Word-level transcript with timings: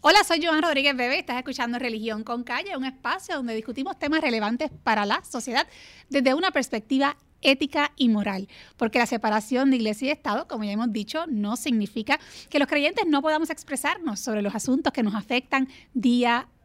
Hola, 0.00 0.22
soy 0.22 0.40
Joan 0.40 0.62
Rodríguez 0.62 0.96
Bebe. 0.96 1.18
Estás 1.18 1.38
escuchando 1.38 1.76
Religión 1.76 2.22
con 2.22 2.44
Calle, 2.44 2.76
un 2.76 2.84
espacio 2.84 3.34
donde 3.34 3.56
discutimos 3.56 3.98
temas 3.98 4.20
relevantes 4.20 4.70
para 4.84 5.04
la 5.04 5.24
sociedad 5.24 5.66
desde 6.08 6.34
una 6.34 6.52
perspectiva 6.52 7.16
ética 7.40 7.90
y 7.96 8.08
moral, 8.08 8.46
porque 8.76 9.00
la 9.00 9.06
separación 9.06 9.70
de 9.70 9.76
iglesia 9.76 10.06
y 10.06 10.10
Estado, 10.12 10.46
como 10.46 10.62
ya 10.62 10.70
hemos 10.70 10.92
dicho, 10.92 11.24
no 11.26 11.56
significa 11.56 12.20
que 12.48 12.60
los 12.60 12.68
creyentes 12.68 13.06
no 13.08 13.22
podamos 13.22 13.50
expresarnos 13.50 14.20
sobre 14.20 14.40
los 14.40 14.54
asuntos 14.54 14.92
que 14.92 15.02
nos 15.02 15.16
afectan 15.16 15.68
día 15.94 16.36
a 16.36 16.42
día. 16.42 16.57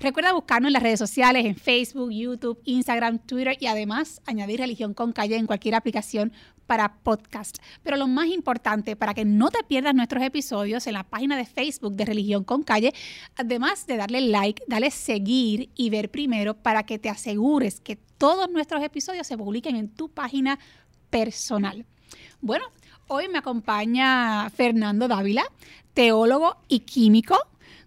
Recuerda 0.00 0.32
buscarnos 0.32 0.68
en 0.68 0.72
las 0.72 0.82
redes 0.82 0.98
sociales, 0.98 1.46
en 1.46 1.56
Facebook, 1.56 2.10
YouTube, 2.10 2.60
Instagram, 2.64 3.18
Twitter 3.20 3.56
y 3.60 3.66
además 3.66 4.20
añadir 4.26 4.60
Religión 4.60 4.94
con 4.94 5.12
Calle 5.12 5.36
en 5.36 5.46
cualquier 5.46 5.74
aplicación 5.74 6.32
para 6.66 6.94
podcast. 7.02 7.58
Pero 7.82 7.96
lo 7.96 8.08
más 8.08 8.28
importante, 8.28 8.96
para 8.96 9.14
que 9.14 9.24
no 9.24 9.50
te 9.50 9.62
pierdas 9.64 9.94
nuestros 9.94 10.22
episodios 10.22 10.86
en 10.86 10.94
la 10.94 11.04
página 11.04 11.36
de 11.36 11.44
Facebook 11.44 11.94
de 11.94 12.04
Religión 12.04 12.44
con 12.44 12.62
Calle, 12.62 12.92
además 13.36 13.86
de 13.86 13.96
darle 13.96 14.22
like, 14.22 14.62
dale 14.66 14.90
seguir 14.90 15.70
y 15.74 15.90
ver 15.90 16.10
primero 16.10 16.54
para 16.54 16.84
que 16.84 16.98
te 16.98 17.08
asegures 17.08 17.80
que 17.80 17.96
todos 17.96 18.50
nuestros 18.50 18.82
episodios 18.82 19.26
se 19.26 19.36
publiquen 19.36 19.76
en 19.76 19.88
tu 19.88 20.08
página 20.08 20.58
personal. 21.10 21.84
Bueno, 22.40 22.64
hoy 23.08 23.28
me 23.28 23.38
acompaña 23.38 24.48
Fernando 24.50 25.08
Dávila, 25.08 25.44
teólogo 25.94 26.56
y 26.68 26.80
químico 26.80 27.36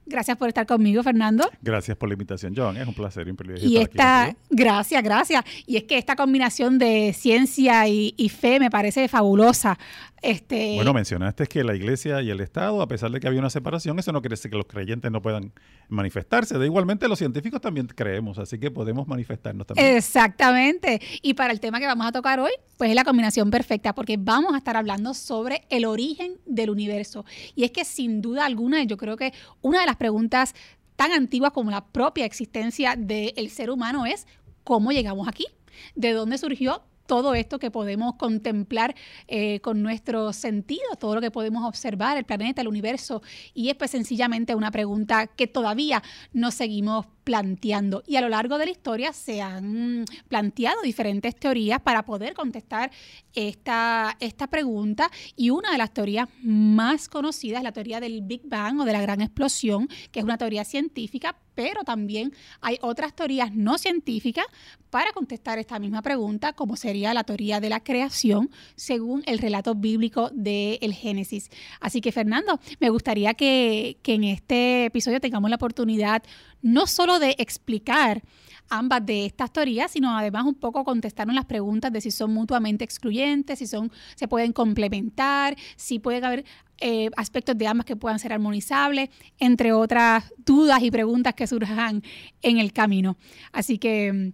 Gracias 0.06 0.38
por 0.38 0.48
estar 0.48 0.66
conmigo, 0.66 1.02
Fernando. 1.02 1.50
Gracias 1.62 1.98
por 1.98 2.10
la 2.10 2.14
invitación, 2.14 2.54
John. 2.56 2.78
Es 2.78 2.88
un 2.88 2.94
placer 2.94 3.28
y 3.28 3.32
un 3.32 3.36
privilegio. 3.36 3.68
Y 3.68 3.78
esta, 3.78 4.36
gracias, 4.50 5.04
gracias. 5.04 5.44
Y 5.66 5.78
es 5.78 5.84
que 5.84 5.98
esta 5.98 6.16
combinación 6.16 6.78
de 6.78 7.14
ciencia 7.14 7.88
y, 7.88 8.14
y 8.16 8.30
fe 8.30 8.60
me 8.60 8.70
parece 8.70 9.08
fabulosa. 9.08 9.78
Este, 10.26 10.74
bueno, 10.74 10.92
mencionaste 10.92 11.46
que 11.46 11.64
la 11.64 11.76
iglesia 11.76 12.20
y 12.24 12.32
el 12.32 12.42
Estado, 12.42 12.82
a 12.82 12.88
pesar 12.88 13.12
de 13.12 13.20
que 13.20 13.28
había 13.28 13.40
una 13.40 13.52
separación, 13.52 14.00
eso 14.00 14.12
no 14.12 14.24
quiere 14.24 14.34
decir 14.34 14.50
que 14.50 14.58
los 14.58 14.66
creyentes 14.66 15.12
no 15.12 15.22
puedan 15.22 15.54
manifestarse. 15.88 16.58
De 16.58 16.66
igualmente 16.66 17.08
los 17.08 17.20
científicos 17.20 17.62
también 17.62 17.86
creemos, 17.86 18.40
así 18.40 18.58
que 18.58 18.72
podemos 18.72 19.08
manifestarnos 19.08 19.68
también. 19.68 19.96
Exactamente. 19.96 21.00
Y 21.22 21.36
para 21.36 21.54
el 21.54 21.60
tema 21.60 21.80
que 21.80 21.86
vamos 21.86 22.08
a 22.08 22.12
tocar 22.12 22.40
hoy, 22.40 22.50
pues 22.76 22.90
es 22.90 22.96
la 22.96 23.04
combinación 23.04 23.52
perfecta, 23.52 23.94
porque 23.94 24.18
vamos 24.18 24.56
a 24.56 24.58
estar 24.58 24.76
hablando 24.76 25.14
sobre 25.14 25.62
el 25.70 25.86
origen 25.86 26.40
del 26.48 26.72
universo. 26.72 27.24
Y 27.54 27.64
es 27.64 27.70
que 27.70 27.86
sin 27.86 28.24
duda 28.24 28.48
alguna, 28.48 28.84
yo 28.84 28.98
creo 28.98 29.18
que 29.18 29.32
una 29.62 29.82
de 29.82 29.86
las 29.86 29.96
preguntas 29.96 30.56
tan 30.96 31.12
antiguas 31.12 31.52
como 31.52 31.70
la 31.70 31.86
propia 31.86 32.26
existencia 32.26 32.96
del 32.98 33.52
ser 33.52 33.70
humano 33.70 34.08
es 34.08 34.26
cómo 34.64 34.92
llegamos 34.92 35.28
aquí, 35.28 35.46
de 35.94 36.14
dónde 36.14 36.40
surgió 36.40 36.82
todo 37.06 37.36
esto 37.36 37.60
que 37.60 37.72
podemos 37.72 38.16
contemplar 38.16 38.96
eh, 39.28 39.60
con 39.62 39.82
nuestros 39.82 40.36
sentidos, 40.36 40.98
todo 41.00 41.16
lo 41.16 41.22
que 41.22 41.32
podemos 41.32 41.68
observar, 41.68 42.18
el 42.18 42.26
planeta, 42.26 42.62
el 42.62 42.68
universo, 42.68 43.22
y 43.54 43.70
es 43.70 43.76
pues 43.76 43.92
sencillamente 43.92 44.56
una 44.56 44.72
pregunta 44.72 45.28
que 45.28 45.48
todavía 45.48 46.02
no 46.34 46.52
seguimos 46.52 47.06
planteando. 47.26 48.04
Y 48.06 48.16
a 48.16 48.22
lo 48.22 48.30
largo 48.30 48.58
de 48.58 48.66
la 48.66 48.72
historia 48.72 49.12
se 49.12 49.42
han 49.42 50.06
planteado 50.30 50.82
diferentes 50.84 51.36
teorías 51.36 51.82
para 51.82 52.06
poder 52.06 52.34
contestar 52.36 52.92
esta, 53.34 54.16
esta 54.20 54.48
pregunta. 54.48 55.10
Y 55.36 55.50
una 55.50 55.72
de 55.72 55.78
las 55.78 55.94
teorías 55.94 56.30
más 56.42 57.10
conocidas 57.10 57.60
es 57.60 57.64
la 57.64 57.74
teoría 57.74 58.00
del 58.00 58.22
Big 58.22 58.42
Bang 58.46 58.80
o 58.80 58.86
de 58.86 58.94
la 58.94 59.02
gran 59.02 59.22
explosión, 59.22 59.90
que 60.12 60.20
es 60.20 60.24
una 60.24 60.38
teoría 60.38 60.64
científica, 60.64 61.36
pero 61.56 61.84
también 61.84 62.34
hay 62.62 62.78
otras 62.82 63.16
teorías 63.16 63.54
no 63.54 63.78
científicas 63.78 64.46
para 64.90 65.12
contestar 65.12 65.58
esta 65.58 65.80
misma 65.80 66.02
pregunta, 66.02 66.54
como 66.54 66.76
sería 66.76 66.95
la 66.96 67.24
teoría 67.24 67.60
de 67.60 67.70
la 67.70 67.84
creación 67.84 68.50
según 68.76 69.24
el 69.26 69.40
relato 69.40 69.76
bíblico 69.76 70.30
del 70.34 70.94
Génesis. 70.94 71.50
Así 71.80 72.02
que 72.02 72.12
Fernando, 72.12 72.60
me 72.80 72.90
gustaría 72.90 73.34
que, 73.34 73.98
que 74.02 74.14
en 74.14 74.24
este 74.24 74.86
episodio 74.86 75.20
tengamos 75.20 75.50
la 75.50 75.58
oportunidad 75.58 76.24
no 76.62 76.88
solo 76.88 77.20
de 77.20 77.36
explicar 77.38 78.24
ambas 78.70 79.06
de 79.06 79.26
estas 79.26 79.52
teorías, 79.52 79.92
sino 79.92 80.18
además 80.18 80.46
un 80.46 80.56
poco 80.56 80.84
contestarnos 80.84 81.36
las 81.36 81.46
preguntas 81.46 81.92
de 81.92 82.02
si 82.02 82.12
son 82.12 82.34
mutuamente 82.34 82.84
excluyentes, 82.84 83.60
si 83.60 83.68
son, 83.68 83.92
se 84.16 84.28
pueden 84.28 84.54
complementar, 84.54 85.56
si 85.76 86.00
puede 86.00 86.26
haber 86.26 86.46
eh, 86.80 87.10
aspectos 87.16 87.58
de 87.58 87.68
ambas 87.68 87.86
que 87.86 87.96
puedan 87.96 88.20
ser 88.20 88.34
armonizables, 88.34 89.10
entre 89.40 89.74
otras 89.74 90.34
dudas 90.46 90.82
y 90.84 90.92
preguntas 90.92 91.34
que 91.34 91.48
surjan 91.48 92.04
en 92.42 92.58
el 92.58 92.74
camino. 92.74 93.18
Así 93.52 93.78
que, 93.78 94.34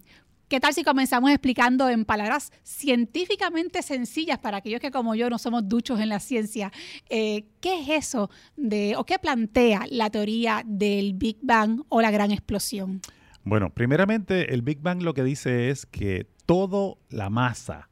¿Qué 0.52 0.60
tal 0.60 0.74
si 0.74 0.84
comenzamos 0.84 1.30
explicando 1.30 1.88
en 1.88 2.04
palabras 2.04 2.52
científicamente 2.62 3.80
sencillas 3.80 4.38
para 4.38 4.58
aquellos 4.58 4.82
que 4.82 4.90
como 4.90 5.14
yo 5.14 5.30
no 5.30 5.38
somos 5.38 5.66
duchos 5.66 5.98
en 5.98 6.10
la 6.10 6.20
ciencia? 6.20 6.70
Eh, 7.08 7.46
¿Qué 7.62 7.80
es 7.80 7.88
eso 7.88 8.28
de, 8.58 8.94
o 8.98 9.04
qué 9.06 9.18
plantea 9.18 9.86
la 9.88 10.10
teoría 10.10 10.62
del 10.66 11.14
Big 11.14 11.38
Bang 11.40 11.84
o 11.88 12.02
la 12.02 12.10
gran 12.10 12.32
explosión? 12.32 13.00
Bueno, 13.44 13.70
primeramente 13.70 14.52
el 14.52 14.60
Big 14.60 14.82
Bang 14.82 15.00
lo 15.00 15.14
que 15.14 15.24
dice 15.24 15.70
es 15.70 15.86
que 15.86 16.26
toda 16.44 16.96
la 17.08 17.30
masa, 17.30 17.88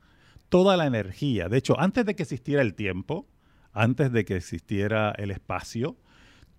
toda 0.51 0.77
la 0.77 0.85
energía, 0.85 1.49
de 1.49 1.57
hecho, 1.57 1.81
antes 1.81 2.05
de 2.05 2.15
que 2.15 2.25
existiera 2.25 2.61
el 2.61 2.75
tiempo, 2.75 3.27
antes 3.73 4.13
de 4.13 4.27
que 4.27 4.37
existiera 4.37 5.13
el 5.13 5.31
espacio, 5.31 5.97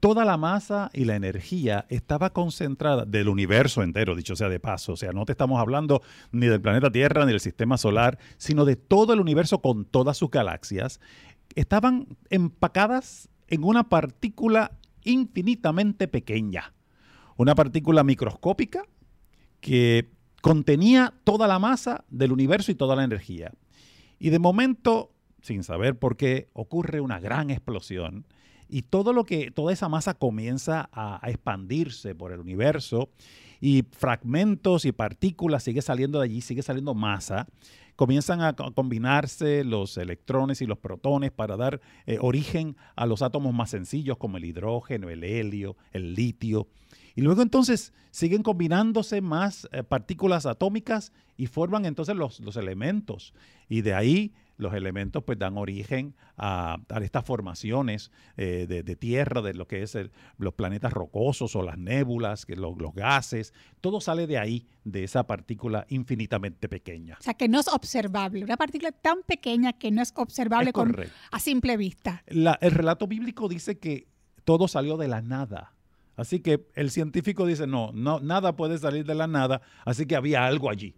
toda 0.02 0.26
la 0.26 0.36
masa 0.36 0.90
y 0.94 1.06
la 1.06 1.16
energía 1.16 1.86
estaba 1.88 2.32
concentrada 2.32 3.06
del 3.06 3.30
universo 3.30 3.84
entero, 3.84 4.16
dicho 4.16 4.36
sea 4.36 4.50
de 4.50 4.60
paso. 4.60 4.94
O 4.94 4.98
sea, 4.98 5.14
no 5.14 5.26
te 5.26 5.32
estamos 5.32 5.62
hablando 5.62 6.02
ni 6.32 6.48
del 6.48 6.60
planeta 6.60 6.92
Tierra 6.92 7.24
ni 7.24 7.32
del 7.32 7.40
sistema 7.40 7.78
solar, 7.78 8.18
sino 8.38 8.66
de 8.66 8.76
todo 8.76 9.14
el 9.14 9.22
universo 9.22 9.62
con 9.62 9.86
todas 9.86 10.18
sus 10.18 10.32
galaxias. 10.32 11.00
Estaban 11.56 12.08
empacadas 12.32 13.30
en 13.48 13.64
una 13.64 13.90
partícula 13.90 14.72
infinitamente 15.04 16.08
pequeña, 16.08 16.74
una 17.38 17.54
partícula 17.54 18.04
microscópica 18.04 18.84
que 19.60 20.10
contenía 20.42 21.14
toda 21.24 21.48
la 21.48 21.60
masa 21.60 22.06
del 22.10 22.32
universo 22.32 22.72
y 22.72 22.76
toda 22.76 22.96
la 22.96 23.04
energía. 23.04 23.52
Y 24.18 24.32
de 24.32 24.40
momento, 24.40 25.14
sin 25.44 25.64
saber 25.64 26.00
por 26.00 26.18
qué, 26.18 26.50
ocurre 26.54 27.02
una 27.02 27.20
gran 27.20 27.52
explosión 27.52 28.26
y 28.72 28.84
todo 28.84 29.12
lo 29.12 29.26
que, 29.26 29.52
toda 29.52 29.74
esa 29.74 29.90
masa 29.90 30.14
comienza 30.14 30.90
a, 30.94 31.20
expandirse 31.30 32.16
por 32.16 32.32
el 32.32 32.40
universo 32.40 33.10
y 33.60 33.84
fragmentos 33.92 34.86
y 34.86 34.94
partículas 34.94 35.64
sigue 35.64 35.82
saliendo 35.82 36.20
de 36.20 36.26
allí, 36.26 36.42
sigue 36.42 36.64
saliendo 36.64 36.96
masa, 36.96 37.48
comienzan 37.98 38.42
a 38.42 38.54
combinarse 38.54 39.66
los 39.66 39.98
electrones 39.98 40.62
y 40.62 40.66
los 40.66 40.80
protones 40.80 41.32
para 41.32 41.58
dar 41.58 41.82
eh, 42.06 42.18
origen 42.22 42.78
a 42.96 43.06
los 43.06 43.22
átomos 43.22 43.54
más 43.54 43.70
sencillos 43.70 44.18
como 44.18 44.38
el 44.38 44.46
hidrógeno, 44.46 45.10
el 45.10 45.26
helio, 45.26 45.76
el 45.92 46.16
litio. 46.16 46.68
Y 47.14 47.22
luego 47.22 47.42
entonces 47.42 47.94
siguen 48.10 48.42
combinándose 48.42 49.20
más 49.20 49.68
eh, 49.74 49.84
partículas 49.84 50.46
atómicas 50.46 51.12
y 51.36 51.48
forman 51.48 51.86
entonces 51.86 52.16
los, 52.16 52.40
los 52.40 52.56
elementos. 52.56 53.34
Y 53.68 53.82
de 53.82 53.94
ahí 53.94 54.34
los 54.62 54.74
elementos 54.74 55.24
pues 55.24 55.40
dan 55.40 55.58
origen 55.58 56.16
a, 56.38 56.78
estas 57.02 57.26
formaciones 57.26 58.12
eh, 58.38 58.68
de, 58.68 58.96
tierra, 58.96 59.42
de 59.42 59.54
lo 59.54 59.68
que 59.68 59.82
es 59.82 59.98
los 60.38 60.54
planetas 60.54 60.94
rocosos 60.94 61.56
o 61.56 61.64
las 61.64 61.78
nébulas, 61.78 62.46
que 62.46 62.56
los, 62.56 62.76
gases, 62.94 63.54
todo 63.82 64.00
sale 64.00 64.28
de 64.28 64.38
ahí, 64.38 64.68
de 64.84 65.04
esa 65.04 65.26
partícula 65.26 65.86
infinitamente 65.90 66.70
pequeña. 66.70 67.18
O 67.20 67.24
sea, 67.24 67.34
que 67.34 67.50
no 67.50 67.60
es 67.60 67.68
observable, 67.68 68.44
una 68.44 68.58
partícula 68.58 68.92
tan 68.92 69.24
pequeña 69.24 69.74
que 69.74 69.92
no 69.92 70.02
es 70.02 70.14
observable 70.16 70.72
a 71.32 71.40
simple 71.40 71.76
vista. 71.76 72.24
el 72.28 72.72
relato 72.72 73.08
bíblico 73.08 73.50
dice 73.50 73.80
que 73.80 74.08
todo 74.46 74.68
salió 74.68 74.98
de 74.98 75.08
la 75.08 75.22
nada. 75.22 75.74
Así 76.16 76.40
que 76.40 76.68
el 76.76 76.92
científico 76.92 77.48
dice, 77.48 77.66
no, 77.66 77.92
no, 77.94 78.20
nada 78.20 78.56
puede 78.56 78.78
salir 78.78 79.06
de 79.06 79.16
la 79.16 79.26
nada, 79.26 79.62
así 79.86 80.06
que 80.06 80.16
había 80.16 80.46
algo 80.46 80.70
allí 80.70 80.96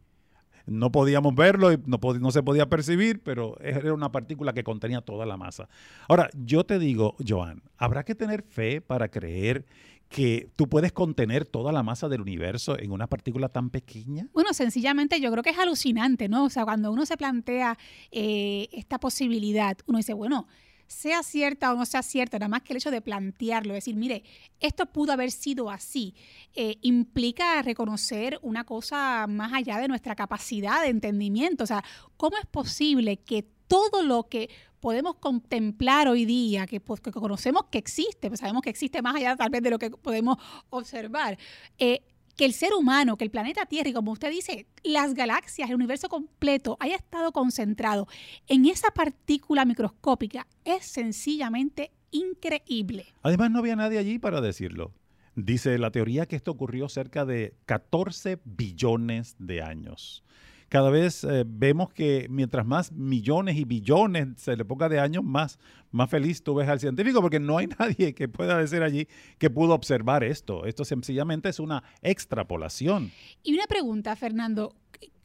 no 0.65 0.91
podíamos 0.91 1.35
verlo 1.35 1.71
y 1.73 1.77
no, 1.85 1.99
no, 2.19 2.31
se 2.31 2.43
podía 2.43 2.67
percibir, 2.67 3.21
pero 3.21 3.57
era 3.59 3.93
una 3.93 4.11
partícula 4.11 4.53
que 4.53 4.63
contenía 4.63 5.01
toda 5.01 5.25
la 5.25 5.37
masa. 5.37 5.67
Ahora, 6.07 6.29
yo 6.33 6.65
te 6.65 6.79
digo, 6.79 7.15
Joan, 7.25 7.61
habrá 7.77 8.03
que 8.03 8.15
tener 8.15 8.43
fe 8.43 8.81
para 8.81 9.09
creer 9.09 9.65
que 10.13 10.47
tú 10.55 10.69
puedes 10.69 10.91
contener 10.91 11.43
toda 11.43 11.71
la 11.71 11.81
masa 11.81 12.07
del 12.07 12.21
universo 12.21 12.77
en 12.77 12.91
una 12.91 13.07
partícula 13.07 13.49
tan 13.49 13.71
pequeña? 13.71 14.27
Bueno, 14.31 14.53
sencillamente 14.53 15.19
yo 15.19 15.31
creo 15.31 15.41
que 15.41 15.49
es 15.49 15.57
alucinante, 15.57 16.29
¿no? 16.29 16.45
O 16.45 16.49
sea, 16.51 16.65
cuando 16.65 16.91
uno 16.91 17.03
se 17.07 17.17
plantea 17.17 17.79
eh, 18.11 18.69
esta 18.71 18.99
posibilidad, 18.99 19.75
uno 19.87 19.97
dice, 19.97 20.13
bueno, 20.13 20.47
sea 20.93 21.23
cierta 21.23 21.73
o 21.73 21.75
no 21.75 21.85
sea 21.85 22.03
cierta, 22.03 22.39
nada 22.39 22.49
más 22.49 22.61
que 22.61 22.73
el 22.73 22.77
hecho 22.77 22.91
de 22.91 23.01
plantearlo, 23.01 23.73
decir, 23.73 23.95
mire, 23.95 24.23
esto 24.59 24.85
pudo 24.85 25.11
haber 25.11 25.31
sido 25.31 25.69
así, 25.69 26.15
eh, 26.53 26.77
implica 26.81 27.61
reconocer 27.61 28.39
una 28.41 28.63
cosa 28.63 29.25
más 29.27 29.51
allá 29.53 29.77
de 29.79 29.87
nuestra 29.87 30.15
capacidad 30.15 30.81
de 30.81 30.89
entendimiento. 30.89 31.63
O 31.63 31.67
sea, 31.67 31.83
¿cómo 32.17 32.37
es 32.37 32.45
posible 32.45 33.17
que 33.17 33.43
todo 33.67 34.03
lo 34.03 34.29
que 34.29 34.49
podemos 34.79 35.15
contemplar 35.15 36.09
hoy 36.09 36.25
día, 36.25 36.67
que, 36.67 36.79
pues, 36.81 36.99
conocemos 36.99 37.65
que 37.71 37.77
existe, 37.77 38.27
pues 38.27 38.41
sabemos 38.41 38.61
que 38.61 38.69
existe 38.69 39.01
más 39.01 39.15
allá 39.15 39.35
tal 39.35 39.49
vez 39.49 39.63
de 39.63 39.69
lo 39.69 39.79
que 39.79 39.89
podemos 39.89 40.37
observar, 40.69 41.37
eh, 41.77 42.01
que 42.35 42.45
el 42.45 42.53
ser 42.53 42.73
humano, 42.73 43.17
que 43.17 43.23
el 43.23 43.31
planeta 43.31 43.65
Tierra 43.65 43.89
y 43.89 43.93
como 43.93 44.11
usted 44.11 44.29
dice, 44.29 44.67
las 44.83 45.13
galaxias, 45.13 45.69
el 45.69 45.75
universo 45.75 46.09
completo 46.09 46.77
haya 46.79 46.95
estado 46.95 47.31
concentrado 47.31 48.07
en 48.47 48.65
esa 48.65 48.91
partícula 48.91 49.65
microscópica 49.65 50.47
es 50.65 50.85
sencillamente 50.85 51.91
increíble. 52.11 53.07
Además, 53.21 53.51
no 53.51 53.59
había 53.59 53.75
nadie 53.75 53.97
allí 53.97 54.19
para 54.19 54.41
decirlo. 54.41 54.93
Dice 55.35 55.77
la 55.79 55.91
teoría 55.91 56.27
que 56.27 56.35
esto 56.35 56.51
ocurrió 56.51 56.89
cerca 56.89 57.25
de 57.25 57.55
14 57.65 58.39
billones 58.43 59.35
de 59.39 59.63
años. 59.63 60.23
Cada 60.73 60.89
vez 60.89 61.23
eh, 61.23 61.43
vemos 61.45 61.93
que 61.93 62.25
mientras 62.31 62.65
más 62.65 62.91
millones 62.91 63.57
y 63.57 63.63
billones 63.63 64.29
se 64.37 64.57
le 64.57 64.65
ponga 64.65 64.89
de 64.89 64.99
años, 64.99 65.23
más, 65.23 65.59
más 65.91 66.09
feliz 66.09 66.41
tú 66.41 66.55
ves 66.55 66.67
al 66.67 66.79
científico, 66.79 67.21
porque 67.21 67.39
no 67.39 67.59
hay 67.59 67.67
nadie 67.79 68.15
que 68.15 68.27
pueda 68.27 68.57
decir 68.57 68.81
allí 68.81 69.07
que 69.37 69.51
pudo 69.51 69.75
observar 69.75 70.23
esto. 70.23 70.65
Esto 70.65 70.83
sencillamente 70.83 71.47
es 71.47 71.59
una 71.59 71.83
extrapolación. 72.01 73.11
Y 73.43 73.53
una 73.53 73.67
pregunta, 73.67 74.15
Fernando. 74.15 74.73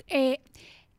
Eh, 0.09 0.39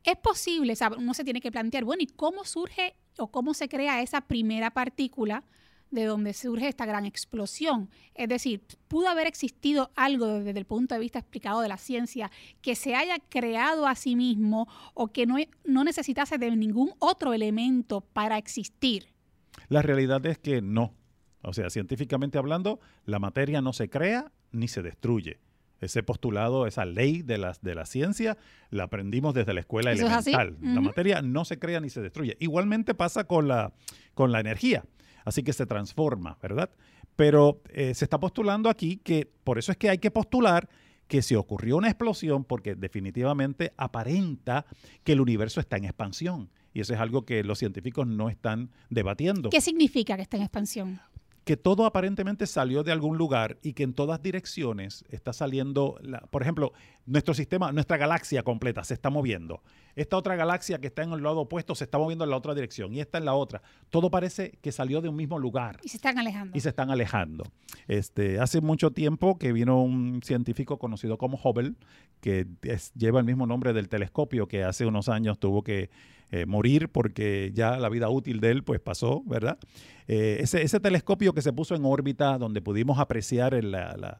es 0.02 0.16
posible, 0.16 0.72
o 0.72 0.98
uno 0.98 1.14
se 1.14 1.22
tiene 1.22 1.40
que 1.40 1.52
plantear, 1.52 1.84
bueno, 1.84 2.02
¿y 2.02 2.08
cómo 2.08 2.44
surge 2.44 2.96
o 3.18 3.30
cómo 3.30 3.54
se 3.54 3.68
crea 3.68 4.02
esa 4.02 4.22
primera 4.22 4.72
partícula 4.72 5.44
de 5.90 6.04
donde 6.04 6.32
surge 6.32 6.68
esta 6.68 6.86
gran 6.86 7.04
explosión? 7.06 7.90
Es 8.14 8.28
decir, 8.28 8.62
¿pudo 8.88 9.08
haber 9.08 9.26
existido 9.26 9.90
algo 9.96 10.26
desde 10.26 10.58
el 10.58 10.66
punto 10.66 10.94
de 10.94 11.00
vista 11.00 11.18
explicado 11.18 11.60
de 11.60 11.68
la 11.68 11.76
ciencia 11.76 12.30
que 12.62 12.74
se 12.74 12.94
haya 12.94 13.18
creado 13.28 13.86
a 13.86 13.94
sí 13.94 14.16
mismo 14.16 14.68
o 14.94 15.08
que 15.08 15.26
no, 15.26 15.36
no 15.64 15.84
necesitase 15.84 16.38
de 16.38 16.54
ningún 16.56 16.92
otro 16.98 17.34
elemento 17.34 18.00
para 18.00 18.38
existir? 18.38 19.06
La 19.68 19.82
realidad 19.82 20.24
es 20.26 20.38
que 20.38 20.62
no. 20.62 20.94
O 21.42 21.52
sea, 21.52 21.70
científicamente 21.70 22.38
hablando, 22.38 22.80
la 23.04 23.18
materia 23.18 23.62
no 23.62 23.72
se 23.72 23.88
crea 23.88 24.32
ni 24.52 24.68
se 24.68 24.82
destruye 24.82 25.38
ese 25.80 26.02
postulado, 26.02 26.66
esa 26.66 26.84
ley 26.84 27.22
de 27.22 27.38
la, 27.38 27.56
de 27.62 27.74
la 27.74 27.86
ciencia, 27.86 28.36
la 28.70 28.84
aprendimos 28.84 29.34
desde 29.34 29.54
la 29.54 29.60
escuela 29.60 29.92
elemental. 29.92 30.56
La 30.60 30.80
materia 30.80 31.22
no 31.22 31.44
se 31.44 31.58
crea 31.58 31.80
ni 31.80 31.90
se 31.90 32.02
destruye. 32.02 32.36
Igualmente 32.38 32.94
pasa 32.94 33.24
con 33.24 33.48
la, 33.48 33.72
con 34.14 34.30
la 34.30 34.40
energía, 34.40 34.84
así 35.24 35.42
que 35.42 35.52
se 35.52 35.66
transforma, 35.66 36.38
¿verdad? 36.42 36.70
Pero 37.16 37.60
eh, 37.70 37.94
se 37.94 38.04
está 38.04 38.18
postulando 38.18 38.68
aquí 38.68 38.96
que 38.96 39.30
por 39.44 39.58
eso 39.58 39.72
es 39.72 39.78
que 39.78 39.90
hay 39.90 39.98
que 39.98 40.10
postular 40.10 40.68
que 41.06 41.22
se 41.22 41.36
ocurrió 41.36 41.76
una 41.76 41.88
explosión 41.88 42.44
porque 42.44 42.76
definitivamente 42.76 43.72
aparenta 43.76 44.64
que 45.02 45.12
el 45.12 45.20
universo 45.20 45.60
está 45.60 45.76
en 45.76 45.84
expansión. 45.84 46.50
Y 46.72 46.80
eso 46.80 46.94
es 46.94 47.00
algo 47.00 47.24
que 47.24 47.42
los 47.42 47.58
científicos 47.58 48.06
no 48.06 48.30
están 48.30 48.70
debatiendo. 48.90 49.50
¿Qué 49.50 49.60
significa 49.60 50.14
que 50.14 50.22
está 50.22 50.36
en 50.36 50.44
expansión? 50.44 51.00
Que 51.44 51.56
todo 51.56 51.86
aparentemente 51.86 52.46
salió 52.46 52.82
de 52.82 52.92
algún 52.92 53.16
lugar 53.16 53.58
y 53.62 53.72
que 53.72 53.82
en 53.82 53.94
todas 53.94 54.22
direcciones 54.22 55.04
está 55.08 55.32
saliendo, 55.32 55.98
por 56.30 56.42
ejemplo, 56.42 56.72
nuestro 57.06 57.34
sistema, 57.34 57.72
nuestra 57.72 57.96
galaxia 57.96 58.42
completa 58.42 58.84
se 58.84 58.94
está 58.94 59.10
moviendo. 59.10 59.62
Esta 59.96 60.16
otra 60.16 60.36
galaxia 60.36 60.78
que 60.78 60.86
está 60.88 61.02
en 61.02 61.12
el 61.12 61.22
lado 61.22 61.40
opuesto 61.40 61.74
se 61.74 61.84
está 61.84 61.98
moviendo 61.98 62.24
en 62.24 62.30
la 62.30 62.36
otra 62.36 62.54
dirección 62.54 62.92
y 62.94 63.00
esta 63.00 63.18
en 63.18 63.24
la 63.24 63.34
otra. 63.34 63.62
Todo 63.88 64.10
parece 64.10 64.58
que 64.60 64.70
salió 64.70 65.00
de 65.00 65.08
un 65.08 65.16
mismo 65.16 65.38
lugar. 65.38 65.80
Y 65.82 65.88
se 65.88 65.96
están 65.96 66.18
alejando. 66.18 66.56
Y 66.56 66.60
se 66.60 66.68
están 66.68 66.90
alejando. 66.90 67.44
Este, 67.88 68.38
hace 68.38 68.60
mucho 68.60 68.92
tiempo 68.92 69.38
que 69.38 69.52
vino 69.52 69.82
un 69.82 70.20
científico 70.22 70.78
conocido 70.78 71.18
como 71.18 71.38
Hubble, 71.42 71.74
que 72.20 72.46
lleva 72.94 73.20
el 73.20 73.26
mismo 73.26 73.46
nombre 73.46 73.72
del 73.72 73.88
telescopio 73.88 74.46
que 74.46 74.62
hace 74.62 74.86
unos 74.86 75.08
años 75.08 75.38
tuvo 75.38 75.62
que 75.62 75.90
eh, 76.32 76.46
morir 76.46 76.88
porque 76.88 77.50
ya 77.54 77.76
la 77.78 77.88
vida 77.88 78.08
útil 78.08 78.40
de 78.40 78.50
él 78.50 78.62
pues 78.62 78.80
pasó, 78.80 79.22
¿verdad? 79.26 79.58
Eh, 80.06 80.38
ese, 80.40 80.80
telescopio 80.80 81.34
que 81.34 81.42
se 81.42 81.52
puso 81.52 81.74
en 81.74 81.84
órbita 81.84 82.36
donde 82.38 82.60
pudimos 82.60 82.98
apreciar 82.98 83.62
la, 83.62 84.18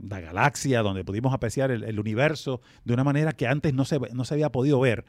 galaxia, 0.00 0.82
donde 0.82 1.04
pudimos 1.04 1.32
apreciar 1.34 1.70
el, 1.70 1.98
universo 1.98 2.60
de 2.84 2.94
una 2.94 3.04
manera 3.04 3.32
que 3.32 3.46
antes 3.46 3.74
no 3.74 3.84
se, 3.84 3.98
no 4.12 4.24
se 4.24 4.34
había 4.34 4.50
podido 4.50 4.80
ver. 4.80 5.04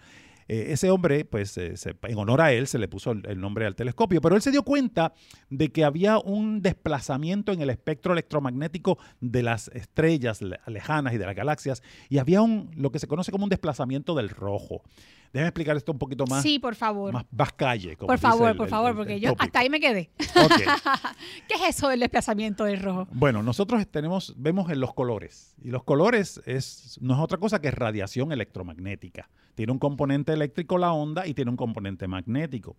Eh, 0.50 0.74
ese 0.74 0.90
hombre, 0.90 1.26
pues 1.26 1.58
en 1.58 2.18
honor 2.18 2.42
a 2.42 2.52
él 2.52 2.66
se 2.66 2.80
le 2.80 2.88
puso 2.88 3.12
el, 3.12 3.40
nombre 3.40 3.68
al 3.68 3.76
telescopio, 3.76 4.20
pero 4.20 4.36
él 4.36 4.42
se 4.42 4.50
dio 4.50 4.64
cuenta 4.64 5.14
de 5.52 5.72
que 5.72 5.84
había 5.84 6.18
un 6.18 6.64
desplazamiento 6.64 7.52
en 7.52 7.62
el 7.62 7.70
espectro 7.70 8.14
electromagnético 8.14 8.98
de 9.22 9.44
las 9.44 9.68
estrellas 9.70 10.40
lejanas 10.66 11.14
y 11.14 11.20
de 11.20 11.26
las 11.28 11.36
galaxias, 11.36 11.84
y 12.10 12.18
había 12.18 12.42
un, 12.42 12.72
lo 12.76 12.92
que 12.92 12.98
se 12.98 13.08
conoce 13.08 13.32
como 13.32 13.44
un 13.44 13.52
desplazamiento 13.52 14.16
del 14.16 14.30
rojo. 14.30 14.82
Déjame 15.32 15.50
explicar 15.50 15.78
esto 15.78 15.92
un 15.92 16.00
poquito 16.00 16.26
más. 16.26 16.42
Sí, 16.42 16.58
por 16.58 16.76
favor. 16.76 17.14
Más, 17.14 17.54
calle. 17.54 17.96
por 17.96 18.18
favor, 18.18 18.58
por 18.58 18.68
favor, 18.68 18.96
porque 18.96 19.20
yo 19.20 19.34
hasta 19.38 19.60
ahí 19.60 19.70
me 19.70 19.80
quedé. 19.80 20.10
¿Qué 21.48 21.54
es 21.56 21.78
eso 21.78 21.90
del 21.90 22.00
desplazamiento 22.00 22.64
del 22.64 22.80
rojo? 22.80 23.08
Bueno, 23.12 23.44
nosotros 23.44 23.86
tenemos, 23.88 24.34
vemos 24.38 24.72
en 24.72 24.80
los 24.80 24.94
colores. 24.94 25.56
Y 25.62 25.70
los 25.70 25.84
colores 25.84 26.42
es, 26.46 26.98
no 27.02 27.14
es 27.14 27.20
otra 27.20 27.38
cosa 27.38 27.62
que 27.62 27.70
radiación 27.70 28.32
electromagnética. 28.32 29.30
Tiene 29.54 29.72
un 29.72 29.80
componente 29.80 30.34
eléctrico 30.34 30.78
la 30.78 30.94
onda 30.94 31.28
y 31.28 31.34
tiene 31.34 31.52
un 31.52 31.58
componente 31.58 32.08
magnético. 32.08 32.76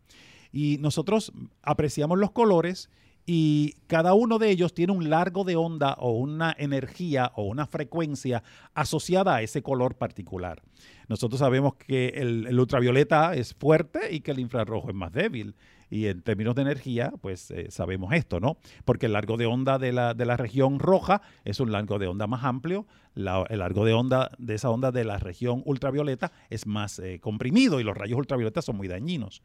Y 0.52 0.78
nosotros 0.78 1.32
apreciamos 1.62 2.18
los 2.18 2.32
colores 2.32 2.90
y 3.26 3.74
cada 3.86 4.14
uno 4.14 4.38
de 4.38 4.50
ellos 4.50 4.74
tiene 4.74 4.92
un 4.92 5.10
largo 5.10 5.44
de 5.44 5.56
onda 5.56 5.94
o 5.98 6.12
una 6.12 6.54
energía 6.58 7.32
o 7.36 7.44
una 7.44 7.66
frecuencia 7.66 8.42
asociada 8.74 9.36
a 9.36 9.42
ese 9.42 9.62
color 9.62 9.96
particular. 9.96 10.62
Nosotros 11.08 11.38
sabemos 11.38 11.74
que 11.74 12.08
el, 12.08 12.58
ultravioleta 12.58 13.34
es 13.34 13.54
fuerte 13.54 14.14
y 14.14 14.20
que 14.20 14.30
el 14.30 14.40
infrarrojo 14.40 14.88
es 14.88 14.94
más 14.94 15.12
débil. 15.12 15.54
Y 15.92 16.06
en 16.06 16.22
términos 16.22 16.54
de 16.54 16.62
energía, 16.62 17.12
pues 17.20 17.50
eh, 17.50 17.66
sabemos 17.70 18.12
esto, 18.14 18.38
¿no? 18.38 18.58
Porque 18.84 19.06
el 19.06 19.12
largo 19.12 19.36
de 19.36 19.46
onda 19.46 19.78
de 19.78 19.92
la, 19.92 20.14
de 20.14 20.24
la 20.24 20.36
región 20.36 20.78
roja 20.78 21.20
es 21.44 21.58
un 21.58 21.72
largo 21.72 21.98
de 21.98 22.06
onda 22.06 22.28
más 22.28 22.44
amplio, 22.44 22.86
el 23.16 23.24
largo 23.24 23.84
de 23.84 23.92
onda 23.92 24.30
de 24.38 24.54
esa 24.54 24.70
onda 24.70 24.92
de 24.92 25.04
la 25.04 25.18
región 25.18 25.62
ultravioleta 25.64 26.30
es 26.48 26.66
más 26.66 27.00
eh, 27.00 27.18
comprimido 27.20 27.80
y 27.80 27.82
los 27.82 27.96
rayos 27.96 28.18
ultravioletas 28.18 28.64
son 28.64 28.76
muy 28.76 28.86
dañinos. 28.86 29.42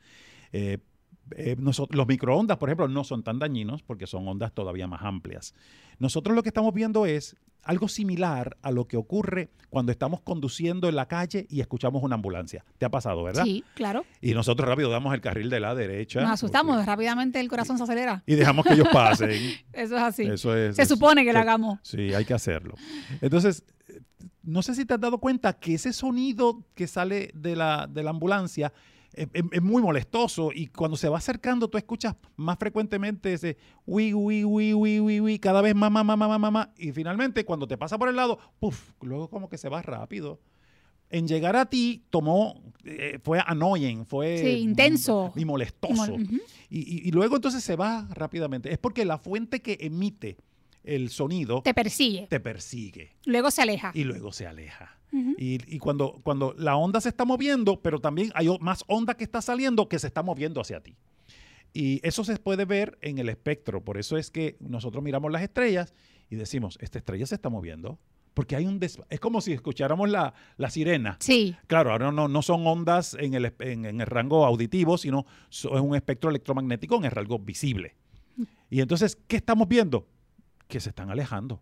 Eh, 0.54 0.78
eh, 1.32 1.56
los 1.58 2.08
microondas, 2.08 2.58
por 2.58 2.70
ejemplo, 2.70 2.88
no 2.88 3.04
son 3.04 3.24
tan 3.24 3.40
dañinos 3.40 3.82
porque 3.84 4.08
son 4.08 4.28
ondas 4.28 4.54
todavía 4.54 4.88
más 4.88 5.02
amplias. 5.04 5.54
Nosotros 6.00 6.36
lo 6.36 6.44
que 6.44 6.50
estamos 6.50 6.74
viendo 6.74 7.06
es 7.06 7.36
algo 7.66 7.88
similar 7.88 8.58
a 8.62 8.72
lo 8.72 8.88
que 8.88 8.96
ocurre 8.96 9.50
cuando 9.70 9.92
estamos 9.92 10.22
conduciendo 10.22 10.88
en 10.88 10.96
la 10.96 11.08
calle 11.08 11.48
y 11.50 11.62
escuchamos 11.62 12.04
una 12.04 12.16
ambulancia. 12.16 12.64
¿Te 12.78 12.86
ha 12.86 12.90
pasado, 12.90 13.24
verdad? 13.24 13.44
Sí, 13.44 13.64
claro. 13.74 14.06
Y 14.22 14.34
nosotros 14.34 14.70
rápido 14.70 14.90
damos 14.90 15.14
el 15.14 15.22
carril 15.22 15.50
de 15.50 15.60
la 15.60 15.74
derecha. 15.74 16.22
Nos 16.22 16.32
asustamos, 16.32 16.86
rápidamente 16.86 17.40
el 17.40 17.50
corazón 17.50 17.78
se 17.78 17.84
acelera. 17.84 18.24
Y 18.28 18.36
dejamos 18.36 18.66
que 18.66 18.74
ellos 18.74 18.88
pasen. 18.94 19.32
Eso 19.74 19.98
es 19.98 20.02
así. 20.02 20.24
Eso 20.24 20.56
es, 20.56 20.76
se 20.76 20.86
supone 20.86 21.26
que 21.26 21.34
lo 21.34 21.40
hagamos. 21.40 21.80
Sí, 21.82 22.14
hay 22.14 22.24
que 22.24 22.36
hacerlo. 22.36 22.76
Entonces, 23.20 23.64
no 24.44 24.62
sé 24.62 24.76
si 24.76 24.86
te 24.86 24.94
has 24.94 25.02
dado 25.02 25.18
cuenta 25.18 25.54
que 25.54 25.74
ese 25.74 25.92
sonido 25.92 26.64
que 26.76 26.86
sale 26.86 27.32
de 27.34 27.56
la, 27.56 27.88
de 27.88 28.04
la 28.04 28.12
ambulancia 28.12 28.72
es, 29.16 29.62
muy 29.62 29.82
molestoso 29.82 30.52
y 30.54 30.68
cuando 30.68 30.98
se 30.98 31.10
va 31.10 31.18
acercando 31.18 31.70
tú 31.70 31.78
escuchas 31.78 32.16
más 32.36 32.58
frecuentemente 32.58 33.34
ese 33.34 33.58
uy, 33.86 34.14
uy, 34.14 34.44
uy, 34.44 34.74
uy, 34.74 35.00
uy, 35.00 35.22
uy, 35.22 35.40
cada 35.40 35.62
vez 35.62 35.76
más, 35.76 35.92
más, 35.92 36.06
más, 36.06 36.18
más, 36.18 36.40
más, 36.40 36.52
más, 36.52 36.68
y 36.78 36.92
finalmente 36.92 37.46
cuando 37.46 37.68
te 37.68 37.78
pasa 37.78 37.98
por 37.98 38.10
el 38.10 38.16
lado, 38.16 38.40
puff, 38.60 38.92
luego 39.02 39.30
como 39.30 39.50
que 39.50 39.58
se 39.58 39.70
va 39.70 39.82
rápido. 39.82 40.40
En 41.12 41.28
llegar 41.28 41.56
a 41.56 41.68
ti 41.68 42.04
tomó, 42.10 42.62
eh, 42.84 43.20
fue 43.24 43.40
annoying, 43.46 44.06
fue 44.06 44.58
intenso 44.60 45.32
y 45.36 45.46
molestoso. 45.46 46.18
y, 46.70 47.08
y 47.08 47.12
luego 47.12 47.36
entonces 47.36 47.64
se 47.64 47.76
va 47.76 48.08
rápidamente. 48.12 48.72
Es 48.72 48.80
porque 48.80 49.06
la 49.06 49.20
fuente 49.20 49.62
que 49.62 49.78
emite 49.82 50.38
el 50.84 51.10
sonido 51.10 51.62
te 51.62 51.74
persigue. 51.74 52.28
Te 52.28 52.40
persigue. 52.40 53.16
Luego 53.26 53.52
se 53.52 53.62
aleja. 53.62 53.92
Y 53.94 54.04
luego 54.04 54.32
se 54.32 54.48
aleja 54.48 54.98
y, 55.38 55.80
cuando, 55.80 56.20
cuando 56.24 56.54
la 56.58 56.76
onda 56.76 57.00
se 57.02 57.10
está 57.10 57.26
moviendo, 57.26 57.82
pero 57.82 58.00
también 58.00 58.32
hay 58.36 58.48
más 58.60 58.84
onda 58.88 59.16
que 59.16 59.24
está 59.24 59.42
saliendo 59.42 59.88
que 59.88 60.00
se 60.00 60.08
está 60.08 60.24
moviendo 60.24 60.62
hacia 60.62 60.82
ti. 60.82 60.96
Y 61.74 62.00
eso 62.08 62.24
se 62.24 62.38
puede 62.38 62.66
ver 62.66 62.98
en 63.02 63.18
el 63.18 63.30
espectro. 63.30 63.84
Por 63.84 63.98
eso 63.98 64.18
es 64.18 64.32
que 64.32 64.56
nosotros 64.60 65.04
miramos 65.04 65.32
las 65.32 65.42
estrellas 65.42 65.94
y 66.30 66.36
decimos, 66.36 66.78
esta 66.82 67.00
estrella 67.00 67.26
se 67.26 67.36
está 67.36 67.50
moviendo. 67.50 68.00
Porque 68.34 68.58
hay 68.58 68.66
un 68.66 68.80
es 68.82 69.20
como 69.22 69.40
si 69.40 69.54
escucháramos 69.54 70.10
la, 70.10 70.34
sirena. 70.70 71.18
Sí. 71.20 71.56
Claro, 71.68 71.92
ahora 71.92 72.12
no, 72.12 72.28
no 72.28 72.42
son 72.42 72.68
ondas 72.68 73.16
en 73.18 73.34
el, 73.34 73.54
en, 73.60 73.86
el 73.86 74.08
rango 74.08 74.46
auditivo, 74.46 74.98
sino 74.98 75.26
es 75.50 75.64
un 75.66 75.96
espectro 75.96 76.30
electromagnético 76.30 76.98
en 76.98 77.06
el 77.06 77.12
rango 77.12 77.40
visible. 77.40 77.96
Y 78.70 78.82
entonces, 78.82 79.18
¿qué 79.28 79.38
estamos 79.38 79.68
viendo? 79.70 80.08
Que 80.68 80.82
se 80.82 80.90
están 80.90 81.10
alejando 81.10 81.62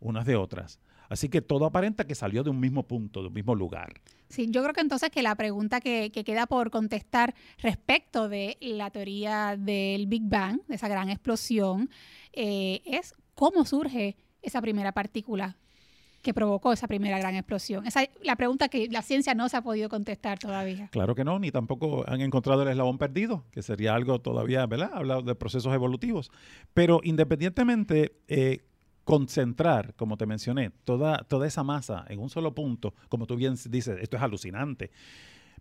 unas 0.00 0.26
de 0.26 0.36
otras. 0.36 0.80
Así 1.08 1.28
que 1.28 1.40
todo 1.40 1.66
aparenta 1.66 2.06
que 2.06 2.14
salió 2.14 2.42
de 2.42 2.50
un 2.50 2.60
mismo 2.60 2.86
punto, 2.86 3.22
de 3.22 3.28
un 3.28 3.34
mismo 3.34 3.54
lugar. 3.54 4.00
Sí, 4.28 4.48
yo 4.50 4.62
creo 4.62 4.74
que 4.74 4.80
entonces 4.80 5.10
que 5.10 5.22
la 5.22 5.34
pregunta 5.34 5.80
que, 5.80 6.10
queda 6.10 6.46
por 6.46 6.70
contestar 6.70 7.34
respecto 7.62 8.28
de 8.28 8.58
la 8.60 8.90
teoría 8.90 9.56
del 9.56 10.06
Big 10.06 10.24
Bang, 10.24 10.60
de 10.68 10.74
esa 10.74 10.88
gran 10.88 11.08
explosión, 11.08 11.90
eh, 12.32 12.82
es 12.84 13.14
cómo 13.34 13.64
surge 13.64 14.16
esa 14.42 14.60
primera 14.60 14.92
partícula 14.92 15.56
que 16.22 16.34
provocó 16.34 16.72
esa 16.72 16.88
primera 16.88 17.18
gran 17.18 17.34
explosión? 17.36 17.86
Esa 17.86 18.02
es 18.02 18.10
la 18.22 18.36
pregunta 18.36 18.68
que 18.68 18.88
la 18.90 19.02
ciencia 19.02 19.34
no 19.34 19.48
se 19.48 19.56
ha 19.56 19.62
podido 19.62 19.88
contestar 19.88 20.38
todavía. 20.38 20.88
Claro 20.90 21.14
que 21.14 21.24
no, 21.24 21.38
ni 21.38 21.50
tampoco 21.50 22.04
han 22.08 22.20
encontrado 22.20 22.62
el 22.62 22.68
eslabón 22.68 22.98
perdido, 22.98 23.44
que 23.50 23.62
sería 23.62 23.94
algo 23.94 24.20
todavía, 24.20 24.66
¿verdad? 24.66 24.90
Hablar 24.92 25.24
de 25.24 25.34
procesos 25.34 25.72
evolutivos. 25.74 26.30
Pero 26.74 27.00
independientemente, 27.02 28.12
eh, 28.26 28.64
concentrar, 29.08 29.94
como 29.94 30.18
te 30.18 30.26
mencioné, 30.26 30.68
toda, 30.84 31.24
toda 31.28 31.46
esa 31.46 31.64
masa 31.64 32.04
en 32.10 32.18
un 32.18 32.28
solo 32.28 32.54
punto, 32.54 32.92
como 33.08 33.26
tú 33.26 33.36
bien 33.36 33.54
dices, 33.70 33.96
esto 34.02 34.18
es 34.18 34.22
alucinante. 34.22 34.90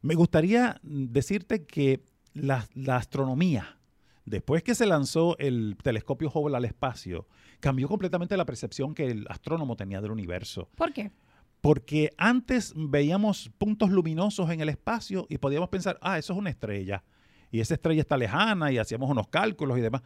Me 0.02 0.16
gustaría 0.16 0.82
decirte 0.84 1.66
que 1.66 2.04
la, 2.34 2.68
astronomía 2.90 3.78
después 4.26 4.64
que 4.64 4.76
se 4.76 4.86
lanzó 4.86 5.38
el 5.38 5.78
telescopio 5.82 6.30
Hubble 6.30 6.58
al 6.58 6.66
espacio, 6.66 7.26
cambió 7.62 7.88
completamente 7.88 8.36
la 8.36 8.44
percepción 8.44 8.94
que 8.94 9.12
el 9.12 9.26
astrónomo 9.30 9.78
tenía 9.78 10.02
del 10.02 10.12
universo. 10.12 10.68
¿Por 10.76 10.92
qué? 10.92 11.14
Porque 11.62 12.12
antes 12.18 12.74
veíamos 12.76 13.50
puntos 13.58 13.92
luminosos 13.92 14.50
en 14.50 14.60
el 14.60 14.68
espacio 14.68 15.26
y 15.30 15.38
podíamos 15.38 15.70
pensar, 15.70 15.98
ah, 16.02 16.18
eso 16.18 16.34
es 16.34 16.40
una 16.40 16.50
estrella. 16.50 17.02
Y 17.50 17.62
esa 17.62 17.76
estrella 17.76 18.02
está 18.02 18.18
lejana 18.18 18.74
y 18.74 18.78
hacíamos 18.78 19.10
unos 19.10 19.30
cálculos 19.30 19.78
y 19.78 19.82
demás. 19.82 20.02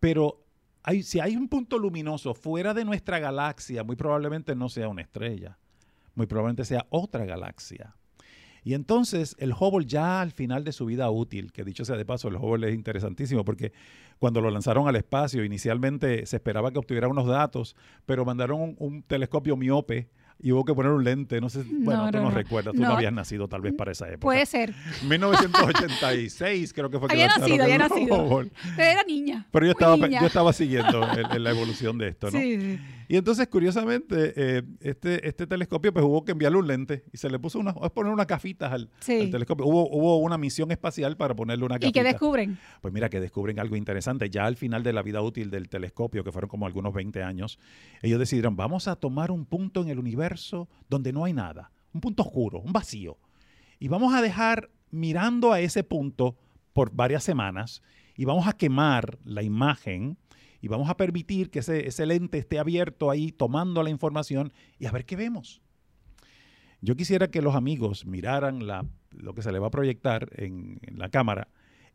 Pero 0.00 0.47
si 1.02 1.20
hay 1.20 1.36
un 1.36 1.48
punto 1.48 1.78
luminoso 1.78 2.34
fuera 2.34 2.74
de 2.74 2.84
nuestra 2.84 3.18
galaxia, 3.18 3.84
muy 3.84 3.96
probablemente 3.96 4.54
no 4.54 4.68
sea 4.68 4.88
una 4.88 5.02
estrella. 5.02 5.58
Muy 6.14 6.26
probablemente 6.26 6.64
sea 6.64 6.86
otra 6.90 7.24
galaxia. 7.24 7.94
Y 8.64 8.74
entonces 8.74 9.36
el 9.38 9.52
Hubble 9.52 9.86
ya 9.86 10.20
al 10.20 10.32
final 10.32 10.64
de 10.64 10.72
su 10.72 10.86
vida 10.86 11.10
útil, 11.10 11.52
que 11.52 11.64
dicho 11.64 11.84
sea 11.84 11.96
de 11.96 12.04
paso, 12.04 12.28
el 12.28 12.36
Hubble 12.36 12.68
es 12.68 12.74
interesantísimo 12.74 13.44
porque 13.44 13.72
cuando 14.18 14.40
lo 14.40 14.50
lanzaron 14.50 14.88
al 14.88 14.96
espacio 14.96 15.44
inicialmente 15.44 16.26
se 16.26 16.36
esperaba 16.36 16.70
que 16.70 16.78
obtuviera 16.78 17.08
unos 17.08 17.26
datos, 17.26 17.76
pero 18.04 18.24
mandaron 18.24 18.74
un 18.78 19.02
telescopio 19.02 19.56
miope 19.56 20.08
y 20.40 20.52
hubo 20.52 20.64
que 20.64 20.72
poner 20.74 20.92
un 20.92 21.02
lente, 21.04 21.40
no 21.40 21.48
sé, 21.48 21.64
bueno, 21.68 22.06
No, 22.06 22.10
tú 22.12 22.18
no, 22.18 22.30
recuerdas, 22.30 22.74
tú 22.74 22.80
no. 22.80 22.88
No. 22.88 22.94
habías 22.94 23.12
nacido 23.12 23.48
tal 23.48 23.60
vez 23.60 23.74
para 23.74 23.90
esa 23.92 24.06
época. 24.08 24.20
Puede 24.22 24.46
ser. 24.46 24.72
1986 25.08 26.72
creo 26.72 26.90
que 26.90 26.98
fue 26.98 27.08
que 27.08 27.14
Había 27.14 27.26
lanzaron 27.26 27.48
nacido, 27.58 27.64
había 27.64 27.78
nacido. 27.78 28.44
Pero 28.76 28.88
era 28.90 29.02
niña. 29.04 29.46
Pero 29.50 29.66
yo 29.66 29.72
estaba, 29.72 29.96
niña. 29.96 30.20
yo 30.20 30.26
estaba 30.26 30.52
siguiendo 30.52 31.08
el- 31.12 31.26
el- 31.36 31.44
la 31.44 31.50
evolución 31.50 31.98
de 31.98 32.08
esto, 32.08 32.30
¿no? 32.30 32.38
Sí, 32.38 32.60
sí. 32.60 32.80
Y 33.10 33.16
entonces, 33.16 33.48
curiosamente, 33.48 34.34
eh, 34.36 34.62
este, 34.80 35.26
este 35.26 35.46
telescopio, 35.46 35.92
pues 35.94 36.04
hubo 36.04 36.24
que 36.26 36.32
enviarle 36.32 36.58
un 36.58 36.66
lente 36.66 37.04
y 37.10 37.16
se 37.16 37.30
le 37.30 37.38
puso 37.38 37.58
una, 37.58 37.74
es 37.82 37.90
poner 37.90 38.12
una 38.12 38.26
cafita 38.26 38.70
al, 38.70 38.90
Sí. 39.00 39.20
al 39.22 39.30
telescopio. 39.30 39.64
Hubo, 39.66 39.88
hubo 39.90 40.18
una 40.18 40.36
misión 40.36 40.70
espacial 40.70 41.16
para 41.16 41.34
ponerle 41.34 41.64
una 41.64 41.76
¿Y 41.76 41.78
cafita. 41.80 42.00
qué 42.00 42.04
descubren? 42.04 42.58
Pues 42.82 42.92
mira 42.92 43.08
que 43.08 43.18
descubren 43.18 43.58
algo 43.60 43.76
interesante. 43.76 44.28
Ya 44.28 44.44
al 44.44 44.56
final 44.56 44.82
de 44.82 44.92
la 44.92 45.00
vida 45.02 45.22
útil 45.22 45.50
del 45.50 45.70
telescopio, 45.70 46.22
que 46.22 46.32
fueron 46.32 46.50
como 46.50 46.66
algunos 46.66 46.92
20 46.92 47.22
años, 47.22 47.58
ellos 48.02 48.18
decidieron, 48.18 48.56
vamos 48.56 48.88
a 48.88 48.96
tomar 48.96 49.30
un 49.30 49.46
punto 49.46 49.80
en 49.80 49.88
el 49.88 49.98
universo 49.98 50.68
donde 50.90 51.12
no 51.12 51.24
hay 51.24 51.32
nada, 51.32 51.72
un 51.94 52.02
punto 52.02 52.22
oscuro, 52.24 52.58
un 52.60 52.74
vacío. 52.74 53.16
Y 53.80 53.88
vamos 53.88 54.12
a 54.14 54.20
dejar 54.20 54.68
mirando 54.90 55.52
a 55.52 55.60
ese 55.60 55.82
punto 55.82 56.36
por 56.74 56.94
varias 56.94 57.24
semanas 57.24 57.82
y 58.16 58.26
vamos 58.26 58.46
a 58.46 58.52
quemar 58.52 59.18
la 59.24 59.42
imagen 59.42 60.18
y 60.60 60.68
vamos 60.68 60.88
a 60.90 60.96
permitir 60.96 61.50
que 61.50 61.60
ese, 61.60 61.86
ese 61.86 62.06
lente 62.06 62.38
esté 62.38 62.58
abierto 62.58 63.10
ahí 63.10 63.32
tomando 63.32 63.82
la 63.82 63.90
información 63.90 64.52
y 64.78 64.86
a 64.86 64.90
ver 64.92 65.04
qué 65.04 65.16
vemos. 65.16 65.60
Yo 66.80 66.94
quisiera 66.96 67.28
que 67.30 67.42
los 67.42 67.54
amigos 67.54 68.06
miraran 68.06 68.66
la, 68.66 68.84
lo 69.10 69.34
que 69.34 69.42
se 69.42 69.50
le 69.52 69.58
va 69.58 69.66
a 69.68 69.70
proyectar 69.70 70.28
en, 70.32 70.78
en 70.82 70.98
la 70.98 71.08
cámara. 71.08 71.48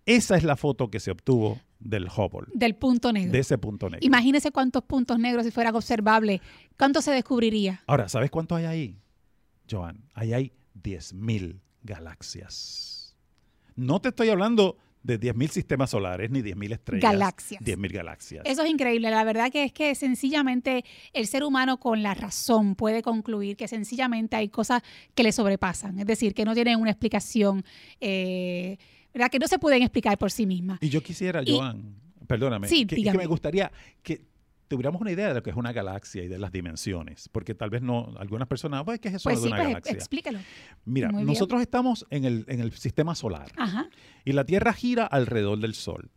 Esa 0.06 0.36
es 0.36 0.44
la 0.44 0.58
foto 0.58 0.90
que 0.90 1.00
se 1.00 1.12
obtuvo 1.12 1.60
del 1.80 2.08
Hubble, 2.08 2.48
Del 2.54 2.76
punto 2.76 3.14
negro. 3.14 3.32
de 3.32 3.40
ese 3.40 3.58
punto 3.58 3.90
negro. 3.90 4.06
Imagínese 4.06 4.52
cuántos 4.52 4.84
puntos 4.84 5.18
negros 5.20 5.46
si 5.46 5.52
fueran 5.52 5.76
observables. 5.76 6.42
¿Cuánto 6.78 7.02
se 7.02 7.12
descubriría? 7.12 7.82
Ahora, 7.88 8.10
¿sabes 8.10 8.30
cuánto 8.30 8.56
hay 8.56 8.66
ahí, 8.66 8.98
Joan? 9.70 10.04
Ahí 10.14 10.34
hay 10.34 10.52
10.000 10.82 11.60
galaxias. 11.84 13.16
No 13.76 14.00
te 14.02 14.10
estoy 14.10 14.30
hablando 14.30 14.78
de 15.04 15.20
10.000 15.20 15.50
sistemas 15.50 15.90
solares 15.90 16.32
ni 16.32 16.42
10.000 16.42 16.74
estrellas. 16.74 17.12
Galaxias. 17.12 17.62
10.000 17.62 17.92
galaxias. 17.92 18.44
Eso 18.46 18.64
es 18.64 18.70
increíble. 18.72 19.12
La 19.12 19.24
verdad 19.24 19.52
que 19.52 19.66
es 19.66 19.74
que 19.74 19.94
sencillamente 19.96 20.86
el 21.12 21.28
ser 21.28 21.44
humano 21.44 21.78
con 21.78 22.02
la 22.02 22.14
razón 22.14 22.76
puede 22.76 23.02
concluir 23.02 23.58
que 23.58 23.68
sencillamente 23.68 24.38
hay 24.38 24.48
cosas 24.50 24.82
que 25.14 25.24
le 25.24 25.32
sobrepasan. 25.34 26.00
Es 26.00 26.06
decir, 26.06 26.34
que 26.34 26.46
no 26.46 26.54
tienen 26.54 26.80
una 26.80 26.92
explicación, 26.92 27.64
eh, 28.00 28.78
¿verdad? 29.14 29.30
Que 29.30 29.40
no 29.40 29.48
se 29.48 29.60
pueden 29.60 29.84
explicar 29.84 30.18
por 30.18 30.32
sí 30.32 30.46
mismas. 30.46 30.80
Y 30.82 30.90
yo 30.90 31.04
quisiera, 31.04 31.42
Y- 31.46 31.52
Joan, 31.58 31.96
perdóname, 32.26 32.68
Sí, 32.70 32.86
que, 32.86 33.12
me 33.14 33.26
gustaría 33.26 33.72
que 34.02 34.22
tuviéramos 34.68 35.02
una 35.02 35.12
idea 35.12 35.28
de 35.30 35.34
lo 35.36 35.44
que 35.44 35.50
es 35.50 35.56
una 35.56 35.72
galaxia 35.72 36.24
y 36.24 36.28
de 36.28 36.40
las 36.40 36.52
dimensiones, 36.52 37.30
porque 37.30 37.54
tal 37.56 37.70
vez 37.70 37.82
no, 37.82 38.14
algunas 38.18 38.48
personas, 38.48 38.84
pues, 38.84 39.00
¿qué 39.00 39.10
es 39.10 39.16
eso 39.16 39.24
Pues 39.30 39.42
de 39.42 39.44
sí, 39.44 39.48
una 39.48 39.58
pues 39.58 39.68
galaxia? 39.70 39.94
explícalo. 39.94 40.40
Mira, 40.86 41.10
Muy 41.10 41.18
bien. 41.24 41.28
nosotros 41.28 41.62
estamos 41.62 42.06
en 42.10 42.26
el, 42.26 42.46
en 42.48 42.60
el 42.60 42.72
sistema 42.74 43.16
solar 43.16 43.52
Ajá. 43.58 43.90
y 44.26 44.32
la 44.34 44.46
Tierra 44.46 44.74
gira 44.74 45.06
alrededor 45.06 45.60
del 45.60 45.74
Sol. 45.76 46.12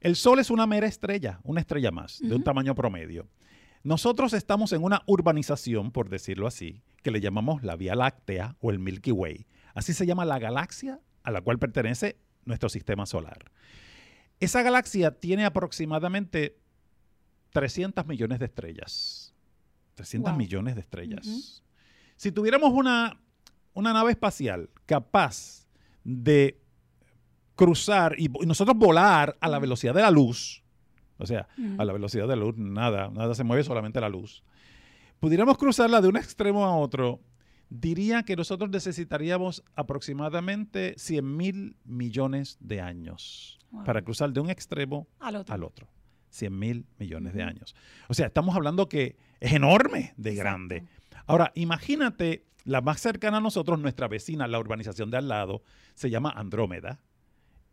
El 0.00 0.16
Sol 0.16 0.38
es 0.38 0.50
una 0.50 0.66
mera 0.66 0.86
estrella, 0.86 1.40
una 1.42 1.60
estrella 1.60 1.90
más, 1.90 2.20
de 2.20 2.34
un 2.34 2.44
tamaño 2.44 2.74
promedio. 2.74 3.28
Nosotros 3.82 4.32
estamos 4.32 4.72
en 4.72 4.82
una 4.82 5.02
urbanización, 5.06 5.90
por 5.92 6.08
decirlo 6.08 6.46
así, 6.46 6.82
que 7.02 7.10
le 7.10 7.20
llamamos 7.20 7.62
la 7.62 7.76
Vía 7.76 7.94
Láctea 7.94 8.56
o 8.60 8.70
el 8.70 8.78
Milky 8.78 9.12
Way. 9.12 9.46
Así 9.74 9.92
se 9.92 10.06
llama 10.06 10.24
la 10.24 10.38
galaxia 10.38 11.00
a 11.22 11.30
la 11.30 11.40
cual 11.40 11.58
pertenece 11.58 12.16
nuestro 12.44 12.68
sistema 12.68 13.06
solar. 13.06 13.50
Esa 14.40 14.62
galaxia 14.62 15.12
tiene 15.18 15.44
aproximadamente 15.44 16.56
300 17.52 18.06
millones 18.06 18.38
de 18.38 18.46
estrellas. 18.46 19.34
300 19.94 20.30
Wow. 20.32 20.38
millones 20.38 20.74
de 20.76 20.80
estrellas. 20.82 21.62
Si 22.16 22.30
tuviéramos 22.32 22.72
una, 22.72 23.20
una 23.74 23.92
nave 23.92 24.12
espacial 24.12 24.70
capaz 24.86 25.66
de 26.04 26.60
cruzar 27.56 28.14
y, 28.18 28.26
y 28.26 28.46
nosotros 28.46 28.76
volar 28.76 29.36
a 29.40 29.48
la 29.48 29.58
velocidad 29.58 29.94
de 29.94 30.02
la 30.02 30.10
luz, 30.10 30.62
o 31.18 31.26
sea, 31.26 31.48
a 31.78 31.84
la 31.84 31.92
velocidad 31.92 32.28
de 32.28 32.36
la 32.36 32.42
luz, 32.44 32.56
nada, 32.56 33.10
nada 33.10 33.34
se 33.34 33.42
mueve, 33.44 33.64
solamente 33.64 34.00
la 34.00 34.08
luz. 34.08 34.44
Pudiéramos 35.18 35.58
cruzarla 35.58 36.00
de 36.00 36.06
un 36.08 36.16
extremo 36.16 36.64
a 36.64 36.76
otro, 36.76 37.20
diría 37.70 38.22
que 38.22 38.36
nosotros 38.36 38.70
necesitaríamos 38.70 39.64
aproximadamente 39.74 40.94
100 40.96 41.36
mil 41.36 41.76
millones 41.84 42.56
de 42.60 42.80
años 42.80 43.54
Wow. 43.70 43.84
para 43.84 44.00
cruzar 44.00 44.32
de 44.32 44.40
un 44.40 44.48
extremo 44.48 45.06
Al 45.20 45.36
otro. 45.36 45.54
al 45.54 45.62
otro. 45.64 45.88
100 46.30 46.58
mil 46.58 46.86
millones 46.98 47.34
de 47.34 47.42
años. 47.42 47.74
O 48.08 48.14
sea, 48.14 48.26
estamos 48.26 48.54
hablando 48.56 48.88
que 48.88 49.16
es 49.40 49.52
enorme 49.52 50.14
de 50.16 50.34
grande. 50.34 50.84
Ahora, 51.26 51.52
imagínate 51.54 52.44
la 52.64 52.80
más 52.80 53.00
cercana 53.00 53.38
a 53.38 53.40
nosotros, 53.40 53.78
nuestra 53.78 54.08
vecina, 54.08 54.46
la 54.46 54.58
urbanización 54.58 55.10
de 55.10 55.16
al 55.18 55.28
lado, 55.28 55.62
se 55.94 56.10
llama 56.10 56.30
Andrómeda 56.30 57.00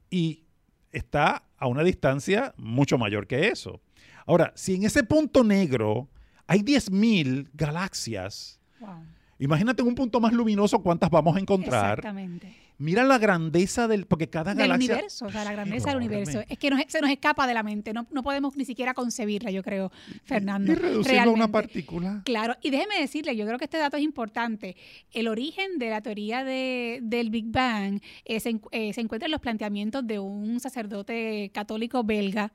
y 0.10 0.46
está 0.92 1.44
a 1.58 1.68
una 1.68 1.84
distancia 1.84 2.54
mucho 2.58 2.98
mayor 2.98 3.28
que 3.28 3.48
eso. 3.50 3.82
Ahora, 4.26 4.54
si 4.56 4.76
en 4.76 4.84
ese 4.86 5.04
punto 5.04 5.44
negro 5.44 6.10
hay 6.48 6.60
10.000 6.62 7.50
galaxias, 7.54 8.60
Wow. 8.80 9.04
imagínate 9.40 9.82
en 9.82 9.88
un 9.88 9.96
punto 9.96 10.20
más 10.20 10.34
luminoso 10.34 10.80
cuántas 10.82 11.10
vamos 11.10 11.36
a 11.36 11.40
encontrar. 11.40 12.00
Exactamente. 12.00 12.56
Mira 12.78 13.04
la 13.06 13.18
grandeza 13.18 13.88
del, 13.88 14.06
porque 14.06 14.30
cada 14.30 14.54
Del 14.54 14.68
galaxia... 14.68 14.94
universo, 14.96 15.26
o 15.28 15.30
sea, 15.32 15.44
la 15.46 15.54
grandeza 15.54 15.90
del 15.90 15.98
universo. 15.98 16.42
Es 16.50 16.58
que 16.58 16.70
nos- 16.70 16.82
se 16.88 17.00
nos 17.00 17.10
escapa 17.10 17.48
de 17.48 17.54
la 17.54 17.64
mente, 17.64 17.94
no, 17.94 18.06
no 18.12 18.22
podemos 18.24 18.58
ni 18.58 18.66
siquiera 18.66 18.94
concebirla, 18.94 19.50
yo 19.52 19.64
creo, 19.64 19.92
Fernando. 20.26 20.72
Y 20.72 20.76
reduciendo 20.76 21.30
a 21.32 21.34
una 21.34 21.52
partícula. 21.52 22.22
Claro, 22.26 22.56
y 22.62 22.70
déjeme 22.72 23.00
decirle, 23.00 23.36
yo 23.36 23.46
creo 23.46 23.58
que 23.58 23.66
este 23.66 23.78
dato 23.78 23.96
es 23.98 24.04
importante. 24.04 24.76
El 25.12 25.28
origen 25.30 25.78
de 25.80 25.90
la 25.90 26.02
teoría 26.02 26.44
de- 26.44 27.00
del 27.02 27.30
Big 27.30 27.46
Bang 27.48 28.02
eh, 28.26 28.40
se, 28.40 28.60
eh, 28.72 28.92
se 28.94 29.02
encuentra 29.02 29.28
en 29.28 29.32
los 29.32 29.42
planteamientos 29.42 30.06
de 30.06 30.20
un 30.20 30.60
sacerdote 30.60 31.52
católico 31.54 32.04
belga 32.04 32.52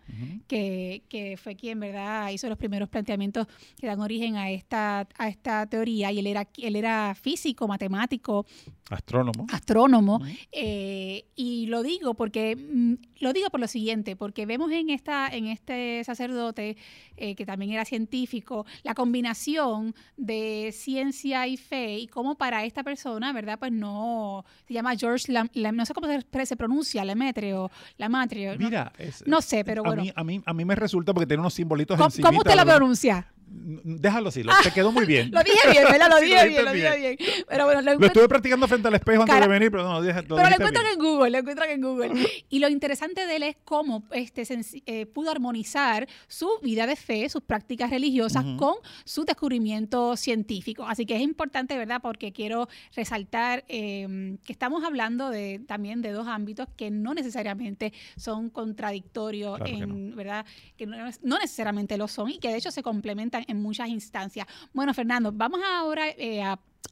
que, 0.49 1.03
que 1.09 1.37
fue 1.37 1.57
quien, 1.57 1.81
¿verdad?, 1.81 2.31
hizo 2.31 2.49
los 2.49 2.59
primeros 2.59 2.89
planteamientos 2.89 3.47
que 3.81 3.87
dan 3.87 4.01
origen 4.01 4.37
a 4.37 4.51
esta, 4.51 5.09
a 5.17 5.29
esta 5.29 5.67
teoría. 5.67 6.13
Y 6.13 6.19
él 6.19 6.27
era, 6.27 6.47
él 6.59 6.77
era 6.77 7.15
físico, 7.15 7.67
matemático, 7.69 8.45
Astrónomo. 8.91 9.47
astrónomo. 9.53 10.10
Eh, 10.53 11.25
y 11.37 11.67
lo 11.67 11.83
digo 11.83 12.15
porque 12.15 12.57
mm, 12.57 12.95
lo 13.21 13.33
digo 13.33 13.51
por 13.51 13.61
lo 13.61 13.67
siguiente, 13.69 14.17
porque 14.17 14.47
vemos 14.47 14.71
en 14.73 14.91
esta 14.91 15.29
en 15.29 15.47
este 15.47 16.03
sacerdote 16.05 16.77
eh, 17.17 17.35
que 17.35 17.45
también 17.47 17.73
era 17.73 17.85
científico 17.85 18.65
la 18.83 18.95
combinación 18.95 19.95
de 20.17 20.71
ciencia 20.73 21.47
y 21.47 21.57
fe 21.57 21.99
y 21.99 22.07
cómo 22.07 22.37
para 22.37 22.65
esta 22.65 22.83
persona, 22.83 23.33
verdad, 23.33 23.59
pues 23.59 23.73
no 23.73 24.45
se 24.67 24.75
llama 24.75 24.97
George 24.97 25.33
Lam- 25.33 25.51
Lam- 25.55 25.75
no 25.77 25.85
sé 25.87 25.95
cómo 25.95 26.07
se, 26.09 26.47
se 26.47 26.57
pronuncia, 26.57 27.05
Lemaitre 27.05 27.55
o 27.55 27.71
Lamatrio, 27.99 28.53
no- 28.57 28.65
Mira, 28.67 28.93
es- 28.99 29.25
no, 29.27 29.41
sé, 29.43 29.65
pero 29.65 29.83
a 29.85 29.89
bueno, 29.89 30.03
mí, 30.03 30.13
a, 30.15 30.25
mí, 30.25 30.43
a 30.45 30.53
mí 30.55 30.65
me 30.65 30.75
resulta 30.75 31.13
porque 31.13 31.27
tiene 31.27 31.41
unos 31.41 31.55
simbolitos 31.55 31.99
¿cómo, 31.99 32.11
cómo 32.23 32.39
usted 32.39 32.55
lo 32.57 32.65
pronuncia? 32.65 33.33
Déjalo 33.53 34.29
así, 34.29 34.45
lo- 34.45 34.53
te 34.63 34.71
quedó 34.71 34.93
muy 34.93 35.07
bien. 35.07 35.31
Lo 35.33 35.43
dije 35.43 35.59
bien, 35.73 35.85
¿verdad? 35.91 36.09
Lo 36.09 36.21
dije 36.21 36.49
bien, 36.49 36.65
lo 36.65 36.73
dije 36.73 36.97
bien. 36.97 37.17
bien. 37.19 37.31
Pero 37.49 37.65
bueno, 37.65 37.83
lo 37.83 38.07
estuve 38.07 38.29
practicando 38.29 38.69
frente 38.69 38.87
al 38.87 38.95
espejo 38.95 39.23
antes 39.23 39.35
Cara- 39.35 39.47
de 39.47 39.53
venir, 39.53 39.71
pero 39.73 39.83
no, 39.83 40.01
dije, 40.01 40.23
lo 40.23 40.37
Pero 40.37 40.49
lo 40.49 40.55
encuentran 40.55 40.85
bien. 40.85 40.95
en 40.95 40.99
Google, 41.01 41.31
lo 41.31 41.39
encuentran 41.39 41.71
en 41.71 41.81
Google. 41.83 42.13
Y 42.49 42.59
lo 42.61 42.69
interesante 42.69 43.27
de 43.27 43.37
él 43.37 43.43
es 43.43 43.57
cómo 43.65 44.05
este, 44.13 44.45
eh, 44.87 45.07
pudo 45.07 45.31
armonizar 45.33 46.07
su 46.29 46.49
vida 46.63 46.87
de 46.87 46.95
fe, 46.95 47.29
sus 47.29 47.43
prácticas 47.43 47.91
religiosas 47.91 48.45
con 48.57 48.75
su 49.05 49.25
descubrimiento 49.25 50.17
científico. 50.17 50.85
Así 50.87 51.05
que 51.05 51.17
es 51.17 51.23
importante, 51.23 51.77
¿verdad? 51.77 52.01
Porque 52.01 52.33
quiero 52.33 52.69
resaltar 52.95 53.65
eh, 53.69 54.37
que 54.45 54.53
estamos 54.53 54.85
hablando 54.85 55.29
de, 55.31 55.61
también 55.67 56.03
de 56.03 56.13
dos 56.13 56.29
ámbitos 56.29 56.69
que 56.77 56.91
no 56.93 57.15
necesariamente 57.15 57.93
son 58.17 58.49
contradictorios, 58.51 59.57
Claro 59.59 59.65
que 59.65 59.83
en, 59.83 60.15
¿verdad? 60.15 60.47
Que 60.77 60.87
no, 60.87 60.97
no 61.23 61.39
necesariamente 61.39 61.97
lo 61.99 62.07
son 62.07 62.31
y 62.31 62.39
que 62.39 62.49
de 62.49 62.57
hecho 62.57 62.71
se 62.71 62.83
complementan 62.83 63.40
en 63.49 63.63
muchas 63.63 63.89
instancias. 63.89 64.47
Bueno, 64.73 64.95
Fernando, 64.95 65.33
vamos 65.33 65.61
ahora 65.65 66.09
eh, 66.11 66.43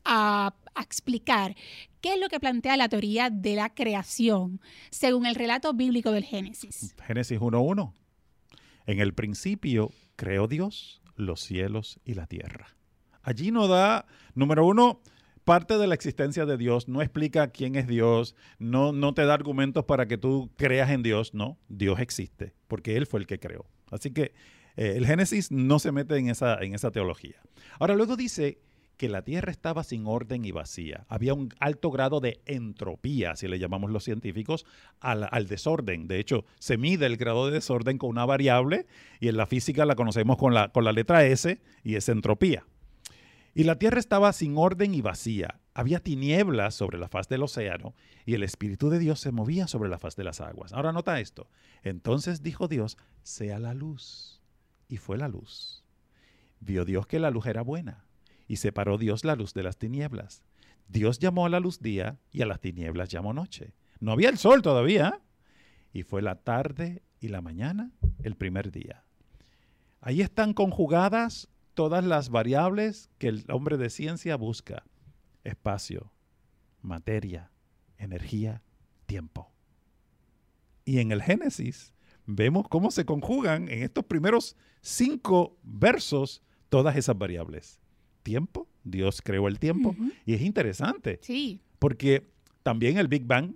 a, 0.04 0.54
explicar 0.80 1.56
qué 2.00 2.14
es 2.14 2.20
lo 2.20 2.28
que 2.28 2.38
plantea 2.38 2.76
la 2.76 2.88
teoría 2.88 3.30
de 3.30 3.56
la 3.56 3.74
creación 3.74 4.60
según 4.90 5.26
el 5.26 5.34
relato 5.34 5.74
bíblico 5.74 6.12
del 6.12 6.24
Génesis. 6.24 6.94
Génesis 7.04 7.40
1.1. 7.40 7.92
En 8.86 9.00
el 9.00 9.12
principio 9.12 9.90
creó 10.14 10.46
Dios 10.46 11.02
los 11.16 11.40
cielos 11.40 11.98
y 12.04 12.14
la 12.14 12.26
tierra. 12.26 12.76
Allí 13.22 13.50
no 13.50 13.66
da, 13.66 14.06
número 14.34 14.64
uno, 14.64 15.00
parte 15.48 15.78
de 15.78 15.86
la 15.86 15.94
existencia 15.94 16.46
de 16.46 16.56
Dios, 16.56 16.88
no 16.88 17.02
explica 17.02 17.48
quién 17.48 17.74
es 17.74 17.86
Dios, 17.86 18.36
no, 18.58 18.92
no 18.92 19.14
te 19.14 19.24
da 19.24 19.34
argumentos 19.34 19.84
para 19.84 20.06
que 20.06 20.18
tú 20.18 20.50
creas 20.56 20.90
en 20.90 21.02
Dios, 21.02 21.34
no, 21.34 21.58
Dios 21.68 22.00
existe, 22.00 22.52
porque 22.68 22.96
Él 22.96 23.06
fue 23.06 23.20
el 23.20 23.26
que 23.26 23.40
creó. 23.40 23.66
Así 23.90 24.10
que 24.10 24.32
eh, 24.78 24.94
el 24.96 25.06
Génesis 25.06 25.50
no 25.50 25.80
se 25.80 25.90
mete 25.90 26.16
en 26.16 26.30
esa, 26.30 26.54
en 26.62 26.72
esa 26.72 26.92
teología. 26.92 27.42
Ahora 27.80 27.96
luego 27.96 28.16
dice 28.16 28.60
que 28.96 29.08
la 29.08 29.22
tierra 29.22 29.50
estaba 29.50 29.82
sin 29.82 30.06
orden 30.06 30.44
y 30.44 30.52
vacía. 30.52 31.04
Había 31.08 31.34
un 31.34 31.52
alto 31.58 31.90
grado 31.90 32.20
de 32.20 32.40
entropía, 32.46 33.34
si 33.34 33.48
le 33.48 33.58
llamamos 33.58 33.90
los 33.90 34.04
científicos, 34.04 34.66
al, 35.00 35.28
al, 35.32 35.48
desorden. 35.48 36.06
De 36.06 36.20
hecho, 36.20 36.44
se 36.60 36.76
mide 36.76 37.06
el 37.06 37.16
grado 37.16 37.46
de 37.46 37.54
desorden 37.54 37.98
con 37.98 38.10
una 38.10 38.24
variable 38.24 38.86
y 39.18 39.26
en 39.26 39.36
la 39.36 39.46
física 39.46 39.84
la 39.84 39.96
conocemos 39.96 40.36
con 40.36 40.54
la, 40.54 40.68
con 40.68 40.84
la 40.84 40.92
letra 40.92 41.24
S 41.26 41.60
y 41.82 41.96
es 41.96 42.08
entropía. 42.08 42.64
Y 43.54 43.64
la 43.64 43.80
tierra 43.80 43.98
estaba 43.98 44.32
sin 44.32 44.56
orden 44.56 44.94
y 44.94 45.00
vacía. 45.00 45.58
Había 45.74 45.98
tinieblas 45.98 46.76
sobre 46.76 46.98
la 46.98 47.08
faz 47.08 47.28
del 47.28 47.42
océano 47.42 47.94
y 48.24 48.34
el 48.34 48.44
Espíritu 48.44 48.90
de 48.90 49.00
Dios 49.00 49.18
se 49.18 49.32
movía 49.32 49.66
sobre 49.66 49.88
la 49.88 49.98
faz 49.98 50.14
de 50.14 50.22
las 50.22 50.40
aguas. 50.40 50.72
Ahora 50.72 50.92
nota 50.92 51.18
esto. 51.18 51.50
Entonces 51.82 52.44
dijo 52.44 52.68
Dios, 52.68 52.96
sea 53.24 53.58
la 53.58 53.74
luz. 53.74 54.37
Y 54.88 54.96
fue 54.96 55.18
la 55.18 55.28
luz. 55.28 55.84
Vio 56.60 56.84
Dios 56.84 57.06
que 57.06 57.18
la 57.18 57.30
luz 57.30 57.46
era 57.46 57.62
buena 57.62 58.04
y 58.48 58.56
separó 58.56 58.98
Dios 58.98 59.24
la 59.24 59.36
luz 59.36 59.52
de 59.54 59.62
las 59.62 59.76
tinieblas. 59.76 60.42
Dios 60.88 61.18
llamó 61.18 61.46
a 61.46 61.50
la 61.50 61.60
luz 61.60 61.80
día 61.80 62.18
y 62.32 62.42
a 62.42 62.46
las 62.46 62.60
tinieblas 62.60 63.10
llamó 63.10 63.34
noche. 63.34 63.74
No 64.00 64.12
había 64.12 64.30
el 64.30 64.38
sol 64.38 64.62
todavía. 64.62 65.20
Y 65.92 66.02
fue 66.02 66.22
la 66.22 66.36
tarde 66.36 67.02
y 67.20 67.28
la 67.28 67.40
mañana 67.40 67.92
el 68.22 68.36
primer 68.36 68.70
día. 68.70 69.04
Ahí 70.00 70.22
están 70.22 70.54
conjugadas 70.54 71.48
todas 71.74 72.04
las 72.04 72.30
variables 72.30 73.10
que 73.18 73.28
el 73.28 73.44
hombre 73.48 73.76
de 73.76 73.90
ciencia 73.90 74.36
busca. 74.36 74.84
Espacio, 75.44 76.12
materia, 76.82 77.50
energía, 77.96 78.62
tiempo. 79.06 79.52
Y 80.84 81.00
en 81.00 81.12
el 81.12 81.22
Génesis 81.22 81.92
vemos 82.28 82.68
cómo 82.68 82.92
se 82.92 83.04
conjugan 83.04 83.68
en 83.68 83.82
estos 83.82 84.04
primeros 84.04 84.56
cinco 84.80 85.58
versos 85.64 86.42
todas 86.68 86.94
esas 86.96 87.18
variables 87.18 87.80
tiempo, 88.28 88.68
Dios 88.84 89.22
creó 89.22 89.48
el 89.48 89.58
tiempo, 89.58 89.96
y 90.26 90.34
es 90.34 90.42
interesante. 90.42 91.18
Sí. 91.22 91.62
Porque 91.78 92.28
también 92.62 92.98
el 92.98 93.08
Big 93.08 93.24
Bang 93.24 93.54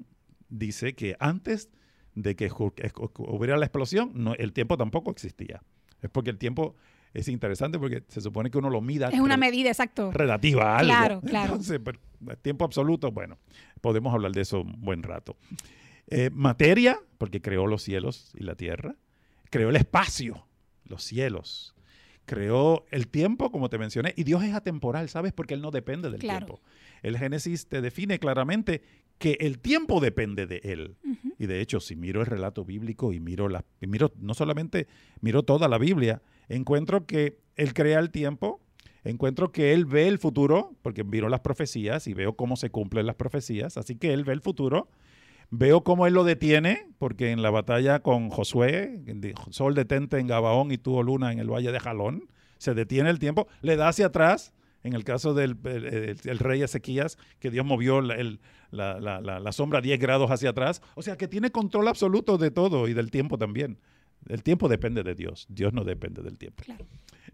dice 0.48 0.94
que 0.94 1.14
antes 1.20 1.68
de 2.14 2.34
que 2.36 2.50
hubiera 3.18 3.58
la 3.58 3.66
explosión, 3.66 4.12
no, 4.14 4.32
el 4.34 4.54
tiempo 4.54 4.78
tampoco 4.78 5.10
existía. 5.10 5.62
Es 6.00 6.08
porque 6.08 6.30
el 6.30 6.38
tiempo 6.38 6.74
es 7.12 7.28
interesante 7.28 7.78
porque 7.78 8.02
se 8.08 8.22
supone 8.22 8.50
que 8.50 8.56
uno 8.56 8.70
lo 8.70 8.80
mida. 8.80 9.10
Es 9.10 9.20
una 9.20 9.36
medida, 9.36 9.68
exacto. 9.68 10.10
Relativa 10.10 10.74
a 10.74 10.78
algo. 10.78 10.88
Claro, 10.88 11.20
claro. 11.20 11.52
Entonces, 11.56 11.78
tiempo 12.40 12.64
absoluto, 12.64 13.12
bueno, 13.12 13.36
podemos 13.82 14.14
hablar 14.14 14.32
de 14.32 14.40
eso 14.40 14.62
un 14.62 14.80
buen 14.80 15.02
rato. 15.02 15.36
Eh, 16.08 16.30
materia, 16.32 17.00
porque 17.18 17.40
creó 17.40 17.66
los 17.66 17.82
cielos 17.82 18.32
y 18.34 18.44
la 18.44 18.54
tierra. 18.54 18.96
Creó 19.50 19.70
el 19.70 19.76
espacio, 19.76 20.46
los 20.84 21.02
cielos 21.02 21.74
creó 22.24 22.84
el 22.90 23.08
tiempo, 23.08 23.50
como 23.50 23.68
te 23.68 23.78
mencioné, 23.78 24.14
y 24.16 24.24
Dios 24.24 24.42
es 24.44 24.54
atemporal, 24.54 25.08
¿sabes? 25.08 25.32
Porque 25.32 25.54
Él 25.54 25.62
no 25.62 25.70
depende 25.70 26.10
del 26.10 26.20
tiempo. 26.20 26.60
El 27.02 27.18
Génesis 27.18 27.66
te 27.66 27.80
define 27.80 28.18
claramente 28.18 28.82
que 29.18 29.36
el 29.40 29.58
tiempo 29.58 30.00
depende 30.00 30.46
de 30.46 30.60
Él. 30.64 30.96
Y 31.38 31.46
de 31.46 31.60
hecho, 31.60 31.80
si 31.80 31.96
miro 31.96 32.20
el 32.20 32.26
relato 32.26 32.64
bíblico 32.64 33.12
y 33.12 33.20
miro, 33.20 33.48
la, 33.48 33.64
miro, 33.80 34.12
no 34.18 34.34
solamente 34.34 34.86
miro 35.20 35.42
toda 35.42 35.68
la 35.68 35.78
Biblia, 35.78 36.22
encuentro 36.48 37.06
que 37.06 37.38
Él 37.56 37.74
crea 37.74 37.98
el 37.98 38.10
tiempo, 38.10 38.60
encuentro 39.04 39.50
que 39.50 39.72
Él 39.72 39.84
ve 39.84 40.06
el 40.06 40.18
futuro, 40.18 40.76
porque 40.82 41.02
miro 41.02 41.28
las 41.28 41.40
profecías 41.40 42.06
y 42.06 42.14
veo 42.14 42.36
cómo 42.36 42.56
se 42.56 42.70
cumplen 42.70 43.06
las 43.06 43.16
profecías, 43.16 43.76
así 43.76 43.96
que 43.96 44.12
Él 44.12 44.24
ve 44.24 44.32
el 44.32 44.40
futuro 44.40 44.88
Veo 45.54 45.84
cómo 45.84 46.06
él 46.06 46.14
lo 46.14 46.24
detiene, 46.24 46.86
porque 46.96 47.30
en 47.30 47.42
la 47.42 47.50
batalla 47.50 48.00
con 48.00 48.30
Josué, 48.30 49.04
Sol 49.50 49.74
detente 49.74 50.18
en 50.18 50.26
Gabaón 50.26 50.72
y 50.72 50.78
tuvo 50.78 51.02
luna 51.02 51.30
en 51.30 51.38
el 51.40 51.50
valle 51.50 51.70
de 51.72 51.78
Jalón, 51.78 52.26
se 52.56 52.72
detiene 52.72 53.10
el 53.10 53.18
tiempo, 53.18 53.46
le 53.60 53.76
da 53.76 53.88
hacia 53.88 54.06
atrás, 54.06 54.54
en 54.82 54.94
el 54.94 55.04
caso 55.04 55.34
del 55.34 55.58
el, 55.64 56.38
rey 56.38 56.62
Ezequías, 56.62 57.18
que 57.38 57.50
Dios 57.50 57.66
movió 57.66 58.00
la, 58.00 58.16
la, 58.70 59.20
la, 59.20 59.52
sombra 59.52 59.82
10 59.82 60.00
grados 60.00 60.30
hacia 60.30 60.50
atrás. 60.50 60.80
O 60.94 61.02
sea, 61.02 61.18
que 61.18 61.28
tiene 61.28 61.50
control 61.50 61.86
absoluto 61.88 62.38
de 62.38 62.50
todo 62.50 62.88
y 62.88 62.94
del 62.94 63.10
tiempo 63.10 63.36
también. 63.36 63.78
El 64.30 64.42
tiempo 64.42 64.70
depende 64.70 65.02
de 65.02 65.14
Dios, 65.14 65.46
Dios 65.50 65.74
no 65.74 65.84
depende 65.84 66.22
del 66.22 66.38
tiempo. 66.38 66.64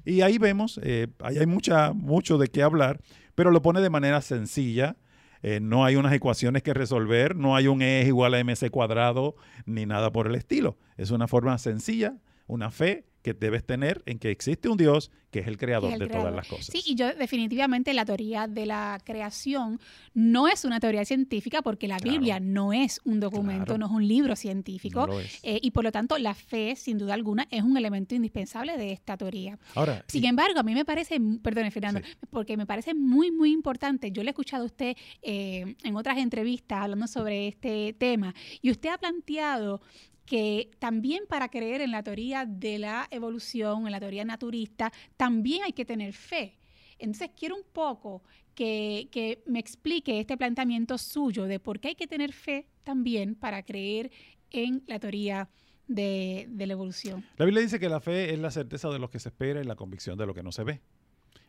Y 0.05 0.23
ahí 0.23 0.39
vemos, 0.39 0.81
eh, 0.83 1.07
ahí 1.21 1.39
hay 1.39 1.47
mucha, 1.47 1.93
mucho 1.93 2.37
de 2.37 2.49
qué 2.49 2.65
hablar, 2.65 3.01
pero 3.37 3.53
lo 3.53 3.63
pone 3.63 3.81
de 3.81 3.91
manera 3.91 4.21
sencilla 4.23 4.97
eh, 5.43 5.61
no 5.61 5.85
hay 5.85 5.97
unas 5.97 6.13
ecuaciones 6.13 6.63
que 6.63 6.75
resolver, 6.75 7.37
no 7.37 7.57
hay 7.57 7.67
un 7.67 7.83
E 7.83 8.05
igual 8.07 8.35
a 8.35 8.39
mc 8.39 8.71
cuadrado, 8.71 9.37
ni 9.67 9.87
nada 9.87 10.13
por 10.13 10.27
el 10.27 10.35
estilo. 10.35 10.77
Es 10.97 11.11
una 11.11 11.29
forma 11.29 11.57
sencilla, 11.59 12.17
una 12.47 12.71
fe 12.71 13.08
que 13.23 13.35
debes 13.35 13.65
tener 13.65 14.03
en 14.07 14.19
que 14.19 14.31
existe 14.31 14.69
un 14.69 14.77
Dios 14.77 15.11
que 15.31 15.41
es 15.41 15.47
el 15.47 15.59
creador 15.59 15.99
de 15.99 16.07
todas 16.09 16.35
las 16.35 16.47
cosas. 16.47 16.67
Sí, 16.67 16.83
y 16.87 16.95
yo 16.95 17.13
definitivamente 17.15 17.93
la 17.93 18.05
teoría 18.05 18.47
de 18.47 18.65
la 18.65 18.99
creación 19.05 19.79
no 20.15 20.49
es 20.49 20.65
una 20.65 20.81
teoría 20.81 21.05
científica 21.05 21.61
porque 21.61 21.87
la 21.87 21.99
Biblia 21.99 22.41
no 22.41 22.73
es 22.73 23.01
un 23.05 23.21
documento, 23.21 23.77
no 23.77 23.87
es 23.87 23.93
un 23.93 24.09
libro 24.09 24.37
científico. 24.37 25.07
Eh, 25.43 25.59
y 25.63 25.71
por 25.71 25.85
lo 25.85 25.93
tanto 25.93 26.17
la 26.19 26.35
fe, 26.35 26.77
sin 26.77 26.97
duda 26.97 27.15
alguna, 27.15 27.47
es 27.51 27.63
un 27.63 27.77
elemento 27.77 28.15
indispensable 28.15 28.79
de 28.79 28.93
esta 28.93 29.17
teoría. 29.17 29.59
Ahora, 29.75 30.05
sin 30.09 30.25
embargo, 30.25 30.61
a 30.61 30.63
mí 30.63 30.75
me 30.75 30.85
parece, 30.85 31.21
perdón, 31.43 31.71
Fernando, 31.71 32.01
porque 32.31 32.57
me 32.57 32.65
parece 32.65 32.95
muy, 32.95 33.31
muy 33.31 33.53
importante. 33.53 34.11
Yo 34.11 34.23
le 34.23 34.31
he 34.31 34.33
escuchado 34.33 34.63
a 34.63 34.67
usted 34.67 34.97
eh, 35.21 35.77
en 35.83 35.97
otras 35.97 36.19
entrevistas 36.19 36.83
hablando 36.83 37.07
sobre 37.07 37.49
este 37.49 37.95
tema 37.99 38.35
y 38.63 38.71
usted 38.71 38.91
ha 38.91 38.99
planteado 38.99 39.83
que 40.29 40.71
también 40.79 41.25
para 41.27 41.49
creer 41.49 41.81
en 41.81 41.91
la 41.91 42.03
teoría 42.03 42.45
de 42.45 42.79
la 42.79 43.09
evolución, 43.11 43.87
en 43.87 43.93
la 43.93 43.99
teoría 43.99 44.27
naturista, 44.27 44.93
también 45.17 45.63
hay 45.65 45.73
que 45.73 45.87
tener 45.87 46.13
fe. 46.13 46.59
Entonces 46.99 47.31
quiero 47.35 47.57
un 47.57 47.63
poco 47.73 48.23
que, 48.55 49.43
me 49.47 49.59
explique 49.59 50.21
este 50.21 50.37
planteamiento 50.37 50.99
suyo 50.99 51.45
de 51.45 51.59
por 51.61 51.81
qué 51.81 51.89
hay 51.89 51.95
que 51.95 52.07
tener 52.07 52.35
fe 52.35 52.67
también 52.85 53.37
para 53.37 53.63
creer 53.63 54.11
en 54.51 54.83
la 54.87 54.99
teoría 54.99 55.49
de, 55.87 56.47
de, 56.51 56.67
la 56.67 56.75
evolución. 56.75 57.25
La 57.39 57.47
Biblia 57.47 57.63
dice 57.63 57.81
que 57.81 57.89
la 57.89 58.01
fe 58.01 58.35
es 58.35 58.39
la 58.39 58.51
certeza 58.51 58.91
de 58.91 58.99
lo 58.99 59.09
que 59.09 59.21
se 59.21 59.31
espera 59.31 59.63
y 59.63 59.65
la 59.65 59.77
convicción 59.77 60.19
de 60.19 60.27
lo 60.27 60.35
que 60.35 60.43
no 60.43 60.53
se 60.53 60.65
ve. 60.65 60.83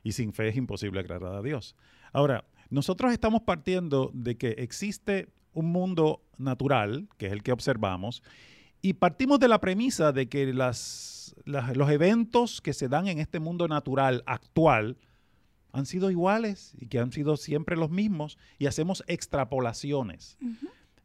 Y 0.04 0.14
sin 0.14 0.32
fe 0.32 0.48
es 0.48 0.56
imposible 0.56 1.02
agradar 1.02 1.36
a 1.36 1.42
Dios. 1.42 1.76
Ahora, 2.14 2.46
nosotros 2.70 3.12
estamos 3.12 3.42
partiendo 3.42 4.10
de 4.14 4.38
que 4.38 4.52
existe 4.60 5.28
un 5.52 5.66
mundo 5.66 6.24
natural, 6.38 7.10
que 7.18 7.26
es 7.26 7.34
el 7.34 7.44
que 7.44 7.52
observamos, 7.52 8.24
y 8.82 8.94
partimos 8.94 9.40
de 9.40 9.48
la 9.48 9.60
premisa 9.60 10.12
de 10.12 10.30
que 10.30 10.54
las, 10.54 11.36
los 11.46 11.90
eventos 11.90 12.62
que 12.62 12.74
se 12.74 12.88
dan 12.88 13.08
en 13.08 13.20
este 13.20 13.40
mundo 13.40 13.68
natural 13.68 14.24
actual 14.26 14.98
han 15.72 15.86
sido 15.86 16.10
iguales 16.10 16.74
y 16.80 16.88
que 16.88 17.00
han 17.00 17.12
sido 17.12 17.38
siempre 17.38 17.76
los 17.76 17.90
mismos 17.90 18.38
y 18.58 18.66
hacemos 18.66 19.04
extrapolaciones. 19.08 20.38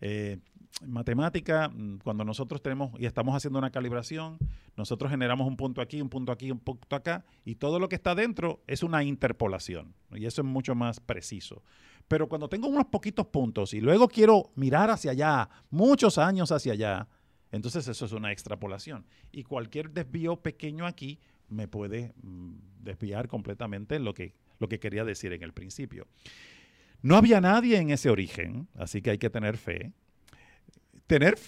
Eh, 0.00 0.38
en 0.82 0.90
matemática, 0.90 1.68
mm, 1.68 1.98
cuando 2.02 2.24
nosotros 2.24 2.60
tenemos 2.60 2.90
y 2.98 3.06
estamos 3.06 3.34
haciendo 3.34 3.58
una 3.58 3.70
calibración, 3.70 4.38
nosotros 4.76 5.10
generamos 5.10 5.46
un 5.46 5.56
punto 5.56 5.80
aquí, 5.80 6.00
un 6.00 6.08
punto 6.08 6.32
aquí, 6.32 6.50
un 6.50 6.58
punto 6.58 6.96
acá, 6.96 7.24
y 7.44 7.56
todo 7.56 7.78
lo 7.78 7.88
que 7.88 7.94
está 7.94 8.14
dentro 8.14 8.62
es 8.66 8.82
una 8.82 9.04
interpolación, 9.04 9.94
y 10.12 10.26
eso 10.26 10.42
es 10.42 10.46
mucho 10.46 10.74
más 10.74 10.98
preciso. 10.98 11.62
Pero 12.08 12.28
cuando 12.28 12.48
tengo 12.48 12.68
unos 12.68 12.86
poquitos 12.86 13.26
puntos 13.26 13.72
y 13.72 13.80
luego 13.80 14.08
quiero 14.08 14.50
mirar 14.56 14.90
hacia 14.90 15.12
allá, 15.12 15.48
muchos 15.70 16.18
años 16.18 16.50
hacia 16.52 16.72
allá, 16.72 17.08
entonces 17.54 17.86
eso 17.86 18.04
es 18.04 18.12
una 18.12 18.32
extrapolación. 18.32 19.04
Y 19.32 19.44
cualquier 19.44 19.90
desvío 19.90 20.36
pequeño 20.36 20.86
aquí 20.86 21.20
me 21.48 21.68
puede 21.68 22.12
mm, 22.22 22.52
desviar 22.80 23.28
completamente 23.28 23.98
lo 23.98 24.12
que, 24.14 24.34
lo 24.58 24.68
que 24.68 24.80
quería 24.80 25.04
decir 25.04 25.32
en 25.32 25.42
el 25.42 25.52
principio. 25.52 26.06
No 27.02 27.16
había 27.16 27.40
nadie 27.40 27.78
en 27.78 27.90
ese 27.90 28.10
origen, 28.10 28.66
así 28.76 29.02
que 29.02 29.10
hay 29.10 29.18
que 29.18 29.30
tener 29.30 29.56
fe. 29.56 29.92
Tener, 31.06 31.38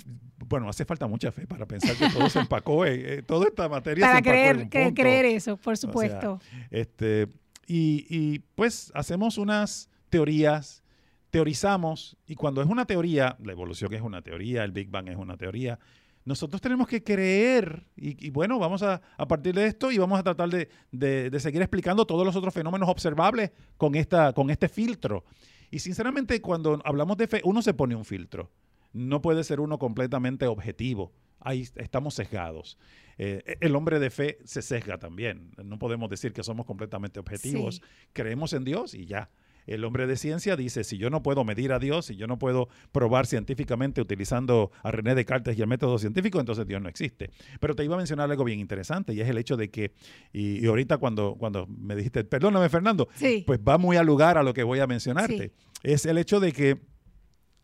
bueno, 0.46 0.68
hace 0.68 0.84
falta 0.84 1.06
mucha 1.06 1.32
fe 1.32 1.46
para 1.46 1.66
pensar 1.66 1.96
que 1.96 2.10
todo 2.10 2.28
se 2.28 2.38
empacó, 2.40 2.84
eh, 2.84 3.22
toda 3.22 3.48
esta 3.48 3.68
materia 3.68 4.04
para 4.04 4.18
se 4.18 4.22
creer, 4.22 4.68
en 4.70 4.94
creer 4.94 5.24
eso, 5.24 5.56
por 5.56 5.78
supuesto. 5.78 6.40
este, 6.70 7.26
y, 7.66 8.06
y 8.08 8.38
pues 8.54 8.92
hacemos 8.94 9.38
unas 9.38 9.88
teorías 10.10 10.84
teorizamos, 11.30 12.16
y 12.26 12.34
cuando 12.34 12.62
es 12.62 12.68
una 12.68 12.86
teoría, 12.86 13.36
la 13.42 13.52
evolución 13.52 13.92
es 13.94 14.02
una 14.02 14.22
teoría, 14.22 14.64
el 14.64 14.72
Big 14.72 14.90
Bang 14.90 15.08
es 15.08 15.16
una 15.16 15.36
teoría, 15.36 15.78
nosotros 16.26 16.60
tenemos 16.60 16.88
que 16.88 17.04
creer, 17.04 17.86
y, 17.96 18.30
bueno, 18.30 18.58
vamos 18.58 18.82
a, 18.82 19.00
a, 19.16 19.28
partir 19.28 19.54
de 19.54 19.66
esto 19.66 19.92
y 19.92 19.98
vamos 19.98 20.18
a 20.18 20.24
tratar 20.24 20.48
de, 20.48 20.68
de, 20.90 21.40
seguir 21.40 21.62
explicando 21.62 22.04
todos 22.04 22.26
los 22.26 22.34
otros 22.34 22.52
fenómenos 22.52 22.88
observables 22.88 23.52
con, 23.76 23.94
esta, 23.94 24.32
con 24.32 24.50
este 24.50 24.68
filtro. 24.68 25.24
Y 25.70 25.78
sinceramente, 25.78 26.40
cuando 26.40 26.80
hablamos 26.84 27.16
de 27.16 27.28
fe, 27.28 27.40
uno 27.44 27.62
se 27.62 27.74
pone 27.74 27.94
un 27.94 28.04
filtro. 28.04 28.50
No 28.92 29.22
puede 29.22 29.44
ser 29.44 29.60
uno 29.60 29.78
completamente 29.78 30.48
objetivo. 30.48 31.12
Ahí 31.38 31.68
estamos 31.76 32.14
sesgados. 32.14 32.76
Eh, 33.18 33.56
el 33.60 33.76
hombre 33.76 34.00
de 34.00 34.10
fe 34.10 34.38
se 34.44 34.62
sesga 34.62 34.98
también. 34.98 35.52
No 35.62 35.78
podemos 35.78 36.10
decir 36.10 36.32
que 36.32 36.42
somos 36.42 36.66
completamente 36.66 37.20
objetivos. 37.20 37.82
Creemos 38.12 38.52
en 38.52 38.64
Dios 38.64 38.94
y 38.94 39.06
ya. 39.06 39.30
El 39.66 39.84
hombre 39.84 40.06
de 40.06 40.16
ciencia 40.16 40.56
dice, 40.56 40.84
si 40.84 40.96
yo 40.98 41.10
no 41.10 41.22
puedo 41.22 41.44
medir 41.44 41.72
a 41.72 41.78
Dios, 41.78 42.06
si 42.06 42.16
yo 42.16 42.26
no 42.26 42.38
puedo 42.38 42.68
probar 42.92 43.26
científicamente 43.26 44.00
utilizando 44.00 44.70
a 44.82 44.90
René 44.90 45.14
Descartes 45.14 45.58
y 45.58 45.62
el 45.62 45.66
método 45.66 45.98
científico, 45.98 46.38
entonces 46.38 46.66
Dios 46.66 46.80
no 46.80 46.88
existe. 46.88 47.30
Pero 47.60 47.74
te 47.74 47.84
iba 47.84 47.94
a 47.94 47.98
mencionar 47.98 48.30
algo 48.30 48.44
bien 48.44 48.60
interesante 48.60 49.12
y 49.12 49.20
es 49.20 49.28
el 49.28 49.38
hecho 49.38 49.56
de 49.56 49.70
que, 49.70 49.92
y, 50.32 50.64
ahorita 50.66 50.98
cuando, 50.98 51.34
cuando 51.38 51.66
me 51.66 51.96
dijiste, 51.96 52.24
perdóname 52.24 52.68
Fernando, 52.68 53.08
pues 53.44 53.60
va 53.60 53.78
muy 53.78 53.96
al 53.96 54.06
lugar 54.06 54.38
a 54.38 54.42
lo 54.42 54.54
que 54.54 54.62
voy 54.62 54.78
a 54.78 54.86
mencionarte. 54.86 55.52
Es 55.82 56.06
el 56.06 56.18
hecho 56.18 56.40
de 56.40 56.52
que 56.52 56.80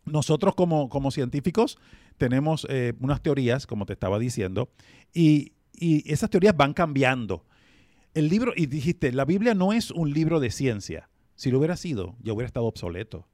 nosotros 0.04 0.54
como, 0.54 0.88
como 0.88 1.10
científicos 1.10 1.78
tenemos 2.18 2.66
eh, 2.68 2.94
unas 3.00 3.22
teorías, 3.22 3.66
como 3.66 3.86
te 3.86 3.92
estaba 3.92 4.18
diciendo, 4.18 4.70
y, 5.14 5.52
y 5.72 6.10
esas 6.12 6.30
teorías 6.30 6.56
van 6.56 6.72
cambiando. 6.72 7.44
El 8.14 8.28
libro, 8.28 8.52
y 8.54 8.66
dijiste, 8.66 9.10
la 9.12 9.24
Biblia 9.24 9.54
no 9.54 9.72
es 9.72 9.90
un 9.90 10.12
libro 10.12 10.38
de 10.40 10.50
ciencia. 10.50 11.08
Si 11.42 11.50
lo 11.50 11.58
hubiera 11.58 11.76
sido, 11.76 12.14
ya 12.22 12.32
hubiera 12.32 12.46
estado 12.46 12.66
obsoleto. 12.66 13.26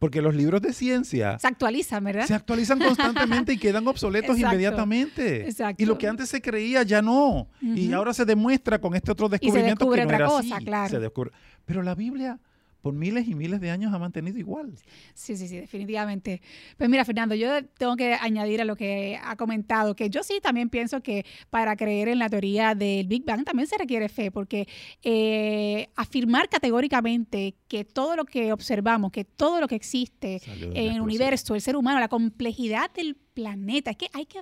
Porque 0.00 0.20
los 0.20 0.34
libros 0.34 0.60
de 0.62 0.72
ciencia... 0.72 1.38
Se 1.38 1.46
actualizan, 1.46 2.02
¿verdad? 2.02 2.26
Se 2.26 2.34
actualizan 2.34 2.80
constantemente 2.80 3.52
y 3.52 3.58
quedan 3.60 3.86
obsoletos 3.86 4.36
inmediatamente. 4.36 5.46
Exacto. 5.46 5.80
Y 5.80 5.86
lo 5.86 5.96
que 5.96 6.08
antes 6.08 6.28
se 6.28 6.42
creía 6.42 6.82
ya 6.82 7.00
no. 7.02 7.46
Y 7.60 7.92
ahora 7.92 8.12
se 8.14 8.24
demuestra 8.24 8.80
con 8.80 8.96
este 8.96 9.12
otro 9.12 9.28
descubrimiento 9.28 9.88
que 9.88 10.04
no 10.04 10.10
era 10.10 10.26
cosa, 10.26 10.56
así. 10.56 10.64
Claro. 10.64 10.90
Se 10.90 10.98
descubre. 10.98 11.30
Pero 11.66 11.84
la 11.84 11.94
Biblia 11.94 12.40
por 12.80 12.94
miles 12.94 13.28
y 13.28 13.34
miles 13.34 13.60
de 13.60 13.70
años 13.70 13.92
ha 13.92 13.98
mantenido 13.98 14.38
igual. 14.38 14.74
Sí, 15.14 15.36
sí, 15.36 15.48
sí, 15.48 15.56
definitivamente. 15.56 16.40
Pues 16.76 16.88
mira, 16.88 17.04
Fernando, 17.04 17.34
yo 17.34 17.64
tengo 17.78 17.96
que 17.96 18.14
añadir 18.14 18.60
a 18.60 18.64
lo 18.64 18.76
que 18.76 19.18
ha 19.22 19.36
comentado, 19.36 19.94
que 19.94 20.10
yo 20.10 20.22
sí 20.22 20.40
también 20.42 20.68
pienso 20.68 21.02
que 21.02 21.24
para 21.50 21.76
creer 21.76 22.08
en 22.08 22.18
la 22.18 22.28
teoría 22.28 22.74
del 22.74 23.06
Big 23.06 23.24
Bang 23.24 23.44
también 23.44 23.66
se 23.66 23.78
requiere 23.78 24.08
fe, 24.08 24.30
porque 24.30 24.68
eh, 25.02 25.88
afirmar 25.96 26.48
categóricamente 26.48 27.54
que 27.68 27.84
todo 27.84 28.16
lo 28.16 28.24
que 28.24 28.52
observamos, 28.52 29.12
que 29.12 29.24
todo 29.24 29.60
lo 29.60 29.68
que 29.68 29.76
existe 29.76 30.40
en 30.46 30.92
el 30.92 31.00
universo, 31.00 31.54
el 31.54 31.60
ser 31.60 31.76
humano, 31.76 32.00
la 32.00 32.08
complejidad 32.08 32.90
del 32.92 33.16
planeta, 33.34 33.92
es 33.92 33.96
que 33.96 34.08
hay 34.12 34.26
que, 34.26 34.40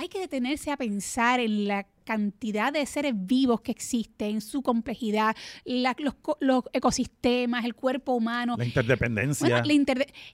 hay 0.00 0.08
que 0.08 0.18
detenerse 0.18 0.70
a 0.70 0.78
pensar 0.78 1.40
en 1.40 1.68
la 1.68 1.86
cantidad 2.04 2.72
de 2.72 2.86
seres 2.86 3.12
vivos 3.14 3.60
que 3.60 3.70
existen, 3.70 4.40
su 4.40 4.62
complejidad, 4.62 5.36
los, 5.66 6.64
ecosistemas, 6.72 7.66
el 7.66 7.74
cuerpo 7.74 8.14
humano. 8.14 8.56
La 8.56 8.64
interdependencia. 8.64 9.62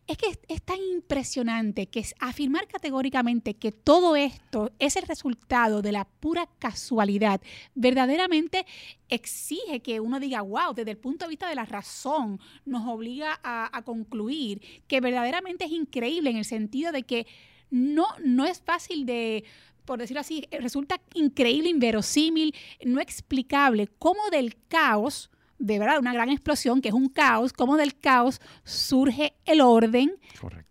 es 0.07 0.17
que 0.19 0.27
es, 0.47 0.63
tan 0.63 0.79
impresionante 0.95 1.89
que 1.89 2.05
afirmar 2.21 2.69
categóricamente 2.69 3.55
que 3.55 3.73
todo 3.73 4.15
esto 4.15 4.71
es 4.79 4.95
el 4.95 5.03
resultado 5.03 5.83
de 5.83 5.91
la 5.91 6.05
pura 6.05 6.49
casualidad, 6.61 7.41
verdaderamente 7.75 8.67
exige 9.09 9.81
que 9.81 9.99
uno 9.99 10.21
diga, 10.21 10.43
wow, 10.43 10.75
desde 10.75 10.93
el 10.93 10.99
punto 10.99 11.25
de 11.25 11.31
vista 11.31 11.49
de 11.49 11.57
la 11.57 11.65
razón, 11.65 12.39
nos 12.65 12.87
obliga 12.87 13.41
a 13.43 13.83
concluir 13.85 14.63
que 14.87 15.01
verdaderamente 15.01 15.65
es 15.65 15.73
increíble 15.73 16.31
en 16.31 16.37
el 16.37 16.45
sentido 16.45 16.93
de 16.93 17.03
que 17.03 17.27
no, 17.71 18.07
no 18.25 18.45
es 18.45 18.61
fácil 18.61 19.07
de, 19.07 19.45
por 19.85 19.99
decirlo 19.99 20.21
así, 20.21 20.47
resulta 20.51 21.01
increíble, 21.15 21.71
inverosímil, 21.71 22.55
no 22.85 23.01
explicable 23.01 23.89
cómo 23.99 24.21
del 24.31 24.57
caos, 24.69 25.31
de 25.59 25.79
verdad, 25.79 25.99
una 25.99 26.13
gran 26.13 26.29
explosión 26.29 26.81
que 26.81 26.89
es 26.89 26.95
un 26.95 27.09
caos, 27.09 27.53
cómo 27.53 27.77
del 27.77 27.99
caos 27.99 28.41
surge 28.65 29.35
el 29.45 29.61
orden 29.61 30.19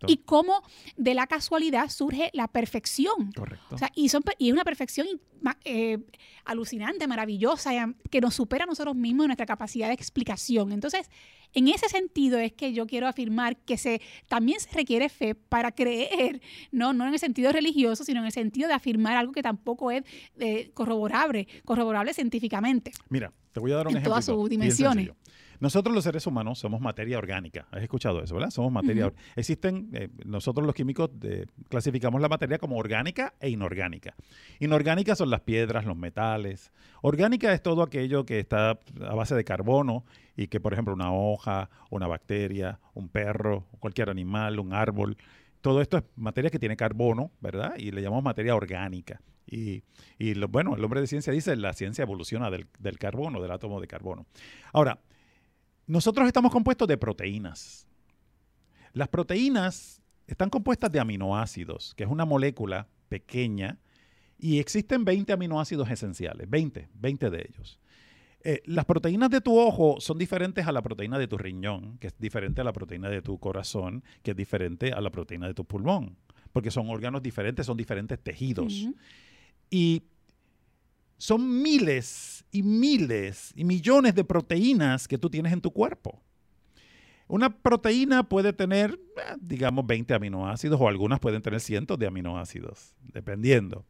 y 0.07 0.17
cómo 0.17 0.61
de 0.95 1.13
la 1.13 1.27
casualidad 1.27 1.89
surge 1.89 2.29
la 2.33 2.47
perfección. 2.47 3.31
Correcto. 3.35 3.75
O 3.75 3.77
sea, 3.77 3.91
y, 3.95 4.09
son, 4.09 4.23
y 4.37 4.49
es 4.49 4.53
una 4.53 4.63
perfección 4.63 5.07
eh, 5.63 5.97
alucinante, 6.45 7.07
maravillosa, 7.07 7.71
que 8.09 8.21
nos 8.21 8.35
supera 8.35 8.63
a 8.63 8.67
nosotros 8.67 8.95
mismos 8.95 9.25
en 9.25 9.29
nuestra 9.29 9.45
capacidad 9.45 9.87
de 9.87 9.93
explicación. 9.93 10.71
Entonces, 10.71 11.09
en 11.53 11.67
ese 11.67 11.87
sentido 11.87 12.37
es 12.39 12.53
que 12.53 12.73
yo 12.73 12.85
quiero 12.85 13.07
afirmar 13.07 13.57
que 13.57 13.77
se, 13.77 14.01
también 14.27 14.59
se 14.59 14.69
requiere 14.71 15.09
fe 15.09 15.35
para 15.35 15.71
creer, 15.71 16.41
no, 16.71 16.93
no 16.93 17.07
en 17.07 17.13
el 17.13 17.19
sentido 17.19 17.51
religioso, 17.51 18.03
sino 18.03 18.19
en 18.19 18.27
el 18.27 18.31
sentido 18.31 18.67
de 18.67 18.73
afirmar 18.73 19.17
algo 19.17 19.31
que 19.31 19.41
tampoco 19.41 19.91
es 19.91 20.03
eh, 20.37 20.71
corroborable, 20.73 21.47
corroborable 21.63 22.13
científicamente. 22.13 22.91
Mira, 23.09 23.31
te 23.55 23.61
voy 23.61 23.71
a 23.71 23.77
dar 23.77 23.87
un 23.87 23.91
en 23.91 23.97
ejemplo. 23.99 24.11
todas 24.11 24.25
sus 24.25 24.49
dimensiones. 24.49 25.11
Nosotros 25.61 25.95
los 25.95 26.03
seres 26.03 26.27
humanos 26.27 26.59
somos 26.59 26.81
materia 26.81 27.17
orgánica. 27.17 27.65
¿Has 27.71 27.81
escuchado 27.81 28.21
eso, 28.21 28.35
verdad? 28.35 28.49
Somos 28.49 28.69
materia. 28.69 29.13
Existen, 29.37 29.89
eh, 29.93 30.09
nosotros 30.25 30.65
los 30.65 30.75
químicos 30.75 31.11
clasificamos 31.69 32.19
la 32.19 32.27
materia 32.27 32.57
como 32.57 32.75
orgánica 32.75 33.33
e 33.39 33.49
inorgánica. 33.49 34.13
Inorgánica 34.59 35.15
son 35.15 35.29
las 35.29 35.39
piedras, 35.39 35.85
los 35.85 35.95
metales. 35.95 36.73
Orgánica 37.01 37.53
es 37.53 37.63
todo 37.63 37.81
aquello 37.81 38.25
que 38.25 38.39
está 38.39 38.71
a 38.71 39.15
base 39.15 39.35
de 39.35 39.45
carbono 39.45 40.03
y 40.35 40.47
que, 40.47 40.59
por 40.59 40.73
ejemplo, 40.73 40.93
una 40.93 41.13
hoja, 41.13 41.69
una 41.89 42.07
bacteria, 42.07 42.81
un 42.93 43.07
perro, 43.07 43.67
cualquier 43.79 44.09
animal, 44.09 44.59
un 44.59 44.73
árbol, 44.73 45.15
todo 45.65 45.81
esto 45.81 45.97
es 45.97 46.03
materia 46.15 46.51
que 46.51 46.59
tiene 46.59 46.77
carbono, 46.77 47.31
¿verdad? 47.41 47.73
Y 47.79 47.89
le 47.89 48.03
llamamos 48.03 48.23
materia 48.23 48.55
orgánica. 48.55 49.19
Y, 49.47 49.81
lo, 50.19 50.47
bueno, 50.47 50.75
el 50.75 50.83
hombre 50.83 51.01
de 51.01 51.07
ciencia 51.07 51.33
dice 51.33 51.55
la 51.55 51.73
ciencia 51.73 52.03
evoluciona 52.03 52.51
del, 52.51 52.67
del 52.77 52.99
carbono, 52.99 53.41
del 53.41 53.49
átomo 53.49 53.81
de 53.81 53.87
carbono. 53.87 54.27
Ahora, 54.73 54.99
nosotros 55.87 56.27
estamos 56.27 56.51
compuestos 56.51 56.87
de 56.87 56.99
proteínas. 56.99 57.87
Las 58.93 59.07
proteínas 59.07 60.03
están 60.27 60.51
compuestas 60.51 60.91
de 60.91 60.99
aminoácidos, 60.99 61.95
que 61.95 62.03
es 62.03 62.09
una 62.11 62.25
molécula 62.25 62.87
pequeña, 63.09 63.79
y 64.37 64.59
existen 64.59 65.03
20 65.03 65.33
aminoácidos 65.33 65.89
esenciales, 65.89 66.47
20, 66.47 66.89
20 66.93 67.29
de 67.31 67.49
ellos. 67.49 67.79
Eh, 68.47 68.61
las 68.65 68.85
proteínas 68.85 69.31
de 69.31 69.41
tu 69.41 69.57
ojo 69.57 69.99
son 69.99 70.19
diferentes 70.19 70.67
a 70.67 70.71
la 70.71 70.83
proteína 70.83 71.17
de 71.17 71.27
tu 71.27 71.35
riñón, 71.35 71.97
que 71.97 72.05
es 72.05 72.13
diferente 72.19 72.61
a 72.61 72.63
la 72.63 72.73
proteína 72.73 73.09
de 73.09 73.23
tu 73.23 73.39
corazón, 73.39 74.03
que 74.21 74.31
es 74.31 74.37
diferente 74.37 74.93
a 74.93 75.01
la 75.01 75.09
proteína 75.09 75.47
de 75.47 75.55
tu 75.55 75.65
pulmón, 75.65 76.15
porque 76.53 76.69
son 76.69 76.87
órganos 76.91 77.23
diferentes, 77.23 77.65
son 77.65 77.75
diferentes 77.75 78.19
tejidos. 78.19 78.87
Y 79.71 80.03
son 81.17 81.63
miles 81.63 82.45
y 82.51 82.61
miles 82.61 83.51
y 83.55 83.63
millones 83.63 84.13
de 84.13 84.23
proteínas 84.23 85.07
que 85.07 85.17
tú 85.17 85.27
tienes 85.27 85.51
en 85.51 85.61
tu 85.61 85.71
cuerpo. 85.71 86.21
Una 87.27 87.49
proteína 87.49 88.29
puede 88.29 88.53
tener, 88.53 88.91
eh, 88.91 89.37
digamos, 89.41 89.87
20 89.87 90.13
aminoácidos 90.13 90.79
o 90.79 90.87
algunas 90.87 91.19
pueden 91.19 91.41
tener 91.41 91.61
cientos 91.61 91.97
de 91.97 92.05
aminoácidos, 92.05 92.93
dependiendo. 93.11 93.87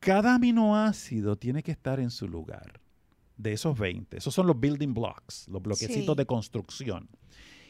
Cada 0.00 0.36
aminoácido 0.36 1.36
tiene 1.36 1.62
que 1.62 1.72
estar 1.72 2.00
en 2.00 2.10
su 2.10 2.26
lugar 2.26 2.85
de 3.36 3.52
esos 3.52 3.78
20. 3.78 4.16
Esos 4.16 4.34
son 4.34 4.46
los 4.46 4.58
building 4.58 4.94
blocks, 4.94 5.48
los 5.48 5.62
bloquecitos 5.62 6.16
de 6.16 6.26
construcción. 6.26 7.08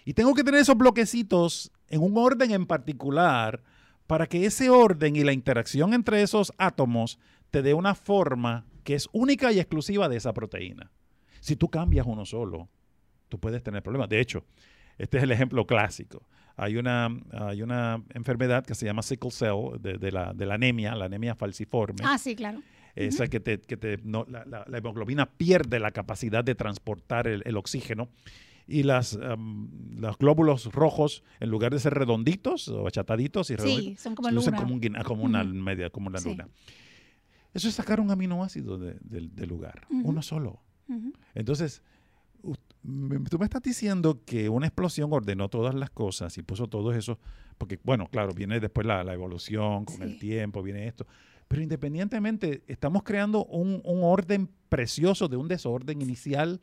Y 0.04 0.14
tengo 0.14 0.34
que 0.34 0.44
tener 0.44 0.60
esos 0.60 0.76
bloquecitos 0.76 1.72
en 1.88 2.02
un 2.02 2.16
orden 2.16 2.52
en 2.52 2.66
particular 2.66 3.62
para 4.06 4.26
que 4.26 4.46
ese 4.46 4.70
orden 4.70 5.16
y 5.16 5.24
la 5.24 5.32
interacción 5.32 5.92
entre 5.92 6.22
esos 6.22 6.52
átomos 6.58 7.18
te 7.50 7.62
dé 7.62 7.74
una 7.74 7.94
forma 7.94 8.66
que 8.84 8.94
es 8.94 9.08
única 9.12 9.50
y 9.52 9.58
exclusiva 9.58 10.08
de 10.08 10.16
esa 10.16 10.32
proteína. 10.32 10.92
Si 11.40 11.56
tú 11.56 11.68
cambias 11.68 12.06
uno 12.06 12.24
solo, 12.24 12.68
tú 13.28 13.38
puedes 13.40 13.62
tener 13.62 13.82
problemas. 13.82 14.08
De 14.08 14.20
hecho, 14.20 14.44
este 14.98 15.18
es 15.18 15.24
el 15.24 15.32
ejemplo 15.32 15.66
clásico. 15.66 16.26
Hay 16.56 16.76
una, 16.76 17.08
hay 17.32 17.62
una 17.62 18.02
enfermedad 18.14 18.64
que 18.64 18.74
se 18.74 18.86
llama 18.86 19.02
sickle 19.02 19.30
cell, 19.30 19.78
de, 19.80 20.10
la, 20.10 20.30
anemia, 20.54 20.94
la 20.94 21.04
anemia 21.06 21.34
falciforme. 21.34 22.02
Ah, 22.04 22.16
sí, 22.16 22.34
claro. 22.34 22.62
Esa 22.96 23.28
que, 23.28 23.40
te, 23.40 23.60
que 23.60 23.76
te, 23.76 23.98
la, 23.98 24.66
hemoglobina 24.78 25.26
pierde 25.26 25.78
la 25.78 25.90
capacidad 25.90 26.42
de 26.42 26.54
transportar 26.54 27.28
el, 27.28 27.56
oxígeno 27.56 28.08
y 28.66 28.82
las, 28.82 29.18
los 29.96 30.18
glóbulos 30.18 30.72
rojos, 30.72 31.22
en 31.38 31.50
lugar 31.50 31.72
de 31.72 31.78
ser 31.78 31.94
redonditos 31.94 32.68
o 32.68 32.86
achataditos 32.88 33.50
y 33.50 33.56
redonditos, 33.56 34.00
son 34.00 34.14
como, 34.14 34.30
lucen 34.30 34.54
como, 34.54 34.74
un, 34.74 34.80
como 35.04 35.24
una 35.24 35.44
media, 35.44 35.90
como 35.90 36.08
una 36.08 36.20
luna. 36.20 36.48
Eso 37.52 37.68
es 37.68 37.74
sacar 37.74 38.00
un 38.00 38.10
aminoácido 38.10 38.78
del 38.78 39.48
lugar, 39.48 39.86
uno 39.90 40.22
solo. 40.22 40.62
Entonces, 41.34 41.82
tú 43.30 43.38
me 43.38 43.44
estás 43.44 43.62
diciendo 43.62 44.22
que 44.24 44.48
una 44.48 44.66
explosión 44.66 45.12
ordenó 45.12 45.48
todas 45.48 45.74
las 45.74 45.90
cosas 45.90 46.36
y 46.38 46.42
puso 46.42 46.66
todo 46.66 46.92
eso, 46.92 47.18
porque, 47.58 47.78
bueno, 47.82 48.08
claro, 48.08 48.32
viene 48.32 48.60
después 48.60 48.86
la, 48.86 49.00
evolución 49.12 49.84
con 49.84 50.02
el 50.02 50.18
tiempo, 50.18 50.62
viene 50.62 50.86
esto. 50.86 51.06
Pero 51.48 51.62
independientemente, 51.62 52.62
estamos 52.66 53.02
creando 53.02 53.44
un, 53.44 53.80
orden 53.84 54.48
precioso 54.68 55.28
de 55.28 55.36
un 55.36 55.48
desorden 55.48 56.02
inicial 56.02 56.60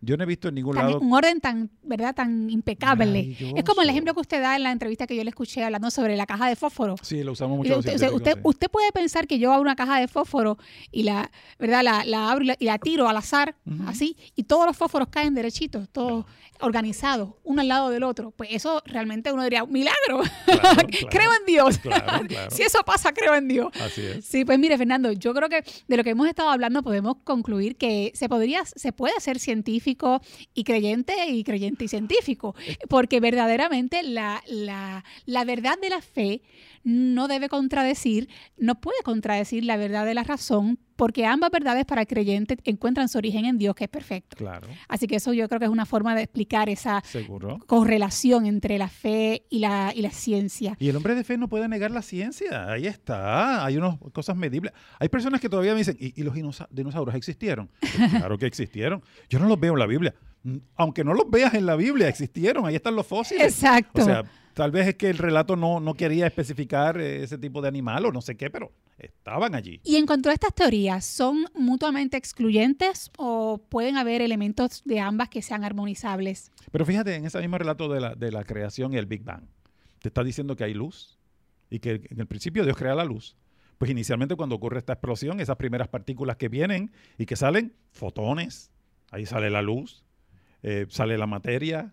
Yo 0.00 0.16
no 0.16 0.22
he 0.24 0.26
visto 0.26 0.48
en 0.48 0.54
ningún 0.56 0.74
tan- 0.76 0.86
lado. 0.86 1.00
un 1.00 1.12
orden 1.12 1.40
tan, 1.40 1.70
¿verdad? 1.82 2.14
Tan 2.14 2.50
impecable. 2.50 3.36
Es 3.56 3.64
como 3.64 3.82
el 3.82 3.88
ejemplo 3.88 4.12
que 4.14 4.20
usted 4.20 4.40
da 4.40 4.54
en 4.56 4.62
la 4.62 4.70
entrevista 4.72 5.06
que 5.06 5.16
yo 5.16 5.24
le 5.24 5.30
escuché 5.30 5.64
hablando 5.64 5.90
sobre 5.90 6.16
la 6.16 6.26
caja 6.26 6.48
de 6.48 6.56
fósforo. 6.56 6.96
Sí, 7.02 7.22
lo 7.22 7.32
usamos 7.32 7.56
mucho. 7.58 7.78
usted, 7.78 7.94
usted, 8.12 8.34
sí. 8.34 8.40
usted 8.44 8.70
puede 8.70 8.92
pensar 8.92 9.26
que 9.26 9.38
yo 9.38 9.50
abro 9.52 9.62
una 9.62 9.74
caja 9.76 9.98
de 9.98 10.06
fósforo 10.06 10.58
y 10.92 11.02
la, 11.04 11.30
¿verdad? 11.58 11.82
La, 11.82 12.04
la 12.04 12.30
abro 12.30 12.44
y 12.44 12.46
la, 12.48 12.56
y 12.58 12.64
la 12.66 12.78
tiro 12.78 13.08
al 13.08 13.16
azar, 13.16 13.56
así, 13.86 14.16
y 14.36 14.42
todos 14.44 14.66
los 14.66 14.76
fósforos 14.76 15.08
caen 15.08 15.34
derechitos, 15.34 15.88
todos 15.90 16.24
organizados, 16.60 17.30
uno 17.44 17.60
al 17.62 17.68
lado 17.68 17.90
del 17.90 18.02
otro. 18.02 18.30
Pues 18.32 18.50
eso 18.52 18.82
realmente 18.86 19.32
uno 19.32 19.42
diría, 19.44 19.64
milagro. 19.66 20.22
Claro, 20.44 20.60
claro. 20.88 21.08
creo 21.10 21.30
en 21.40 21.46
Dios. 21.46 21.78
Claro, 21.86 22.26
si 22.50 22.62
eso 22.62 22.80
pasa, 22.84 23.12
creo 23.12 23.34
en 23.34 23.46
Dios. 23.48 23.68
Así 23.80 24.00
es. 24.02 24.24
Sí, 24.24 24.44
pues 24.44 24.58
mire, 24.58 24.76
Fernando, 24.76 25.12
yo 25.12 25.32
creo 25.34 25.48
que 25.48 25.62
de 25.86 25.96
lo 25.96 26.02
que 26.04 26.10
hemos 26.10 26.26
estado 26.28 26.50
hablando 26.50 26.82
podemos 26.82 27.16
concluir 27.24 27.76
que 27.76 28.10
se 28.14 28.28
podría, 28.28 28.64
se 28.64 28.92
puede 28.92 29.18
ser 29.20 29.38
científico 29.38 29.85
y 30.54 30.64
creyente 30.64 31.14
y 31.28 31.44
creyente 31.44 31.84
y 31.84 31.88
científico, 31.88 32.54
porque 32.88 33.20
verdaderamente 33.20 34.02
la, 34.02 34.42
la, 34.46 35.04
la 35.26 35.44
verdad 35.44 35.78
de 35.80 35.90
la 35.90 36.00
fe 36.00 36.42
no 36.88 37.26
debe 37.26 37.48
contradecir, 37.48 38.28
no 38.56 38.80
puede 38.80 39.02
contradecir 39.02 39.64
la 39.64 39.76
verdad 39.76 40.06
de 40.06 40.14
la 40.14 40.22
razón, 40.22 40.78
porque 40.94 41.26
ambas 41.26 41.50
verdades 41.50 41.84
para 41.84 42.02
el 42.02 42.06
creyente 42.06 42.56
encuentran 42.64 43.08
su 43.08 43.18
origen 43.18 43.44
en 43.44 43.58
Dios, 43.58 43.74
que 43.74 43.84
es 43.84 43.90
perfecto. 43.90 44.36
Claro, 44.36 44.68
Así 44.88 45.08
que 45.08 45.16
eso 45.16 45.32
yo 45.32 45.48
creo 45.48 45.58
que 45.58 45.66
es 45.66 45.70
una 45.70 45.84
forma 45.84 46.14
de 46.14 46.22
explicar 46.22 46.68
esa 46.68 47.02
seguro. 47.04 47.58
correlación 47.66 48.46
entre 48.46 48.78
la 48.78 48.88
fe 48.88 49.44
y 49.50 49.58
la, 49.58 49.92
y 49.94 50.00
la 50.00 50.10
ciencia. 50.10 50.76
Y 50.78 50.88
el 50.88 50.94
hombre 50.96 51.16
de 51.16 51.24
fe 51.24 51.36
no 51.36 51.48
puede 51.48 51.66
negar 51.68 51.90
la 51.90 52.02
ciencia. 52.02 52.70
Ahí 52.70 52.86
está. 52.86 53.64
Hay 53.64 53.76
unas 53.76 53.98
cosas 54.12 54.36
medibles. 54.36 54.72
Hay 55.00 55.08
personas 55.08 55.40
que 55.40 55.48
todavía 55.48 55.72
me 55.72 55.78
dicen, 55.78 55.96
¿y, 55.98 56.18
y 56.18 56.22
los 56.24 56.34
dinosa- 56.34 56.68
dinosaurios 56.70 57.16
existieron? 57.16 57.68
Pues 57.80 58.10
claro 58.12 58.38
que 58.38 58.46
existieron. 58.46 59.02
Yo 59.28 59.38
no 59.40 59.48
los 59.48 59.58
veo 59.58 59.72
en 59.74 59.78
la 59.80 59.86
Biblia. 59.86 60.14
Mm, 60.44 60.58
Aunque 60.76 61.02
no 61.04 61.14
los 61.14 61.28
veas 61.28 61.52
en 61.54 61.66
la 61.66 61.74
Biblia, 61.74 62.08
existieron. 62.08 62.64
Ahí 62.64 62.76
están 62.76 62.94
los 62.94 63.06
fósiles. 63.06 63.42
Exacto. 63.44 64.02
O 64.02 64.04
sea, 64.04 64.22
tal 64.56 64.70
vez 64.70 64.88
es 64.88 64.94
que 64.94 65.10
el 65.10 65.18
relato 65.18 65.54
no, 65.54 65.80
no 65.80 65.92
quería 65.92 66.26
especificar 66.26 66.98
eh, 66.98 67.22
ese 67.22 67.36
tipo 67.36 67.60
de 67.60 67.68
animal 67.68 68.06
o 68.06 68.10
no 68.10 68.22
sé 68.22 68.38
qué, 68.38 68.48
pero 68.48 68.72
estaban 68.96 69.54
allí. 69.54 69.82
Y 69.84 69.96
en 69.96 70.06
cuanto 70.06 70.30
a 70.30 70.32
estas 70.32 70.54
teorías, 70.54 71.04
¿son 71.04 71.44
mutuamente 71.54 72.16
excluyentes 72.16 73.10
o 73.18 73.60
pueden 73.68 73.98
haber 73.98 74.22
elementos 74.22 74.82
de 74.86 74.98
ambas 74.98 75.28
que 75.28 75.42
sean 75.42 75.62
armonizables? 75.62 76.50
Pero 76.72 76.86
fíjate, 76.86 77.14
en 77.16 77.26
ese 77.26 77.38
mismo 77.40 77.58
relato 77.58 77.92
de 77.92 78.00
la, 78.00 78.14
de 78.14 78.32
la 78.32 78.44
creación 78.44 78.94
y 78.94 78.96
el 78.96 79.04
Big 79.04 79.24
Bang, 79.24 79.42
te 80.00 80.08
está 80.08 80.24
diciendo 80.24 80.56
que 80.56 80.64
hay 80.64 80.72
luz 80.72 81.18
y 81.68 81.78
que 81.78 82.00
en 82.08 82.18
el 82.18 82.26
principio 82.26 82.64
Dios 82.64 82.78
crea 82.78 82.94
la 82.94 83.04
luz. 83.04 83.36
Pues 83.76 83.90
inicialmente 83.90 84.36
cuando 84.36 84.54
ocurre 84.54 84.78
esta 84.78 84.94
explosión, 84.94 85.38
esas 85.38 85.56
primeras 85.56 85.88
partículas 85.88 86.38
que 86.38 86.48
vienen 86.48 86.92
y 87.18 87.26
que 87.26 87.36
salen, 87.36 87.74
fotones, 87.92 88.70
ahí 89.10 89.26
sale 89.26 89.50
la 89.50 89.60
luz, 89.60 90.02
eh, 90.62 90.86
sale 90.88 91.18
la 91.18 91.26
materia. 91.26 91.92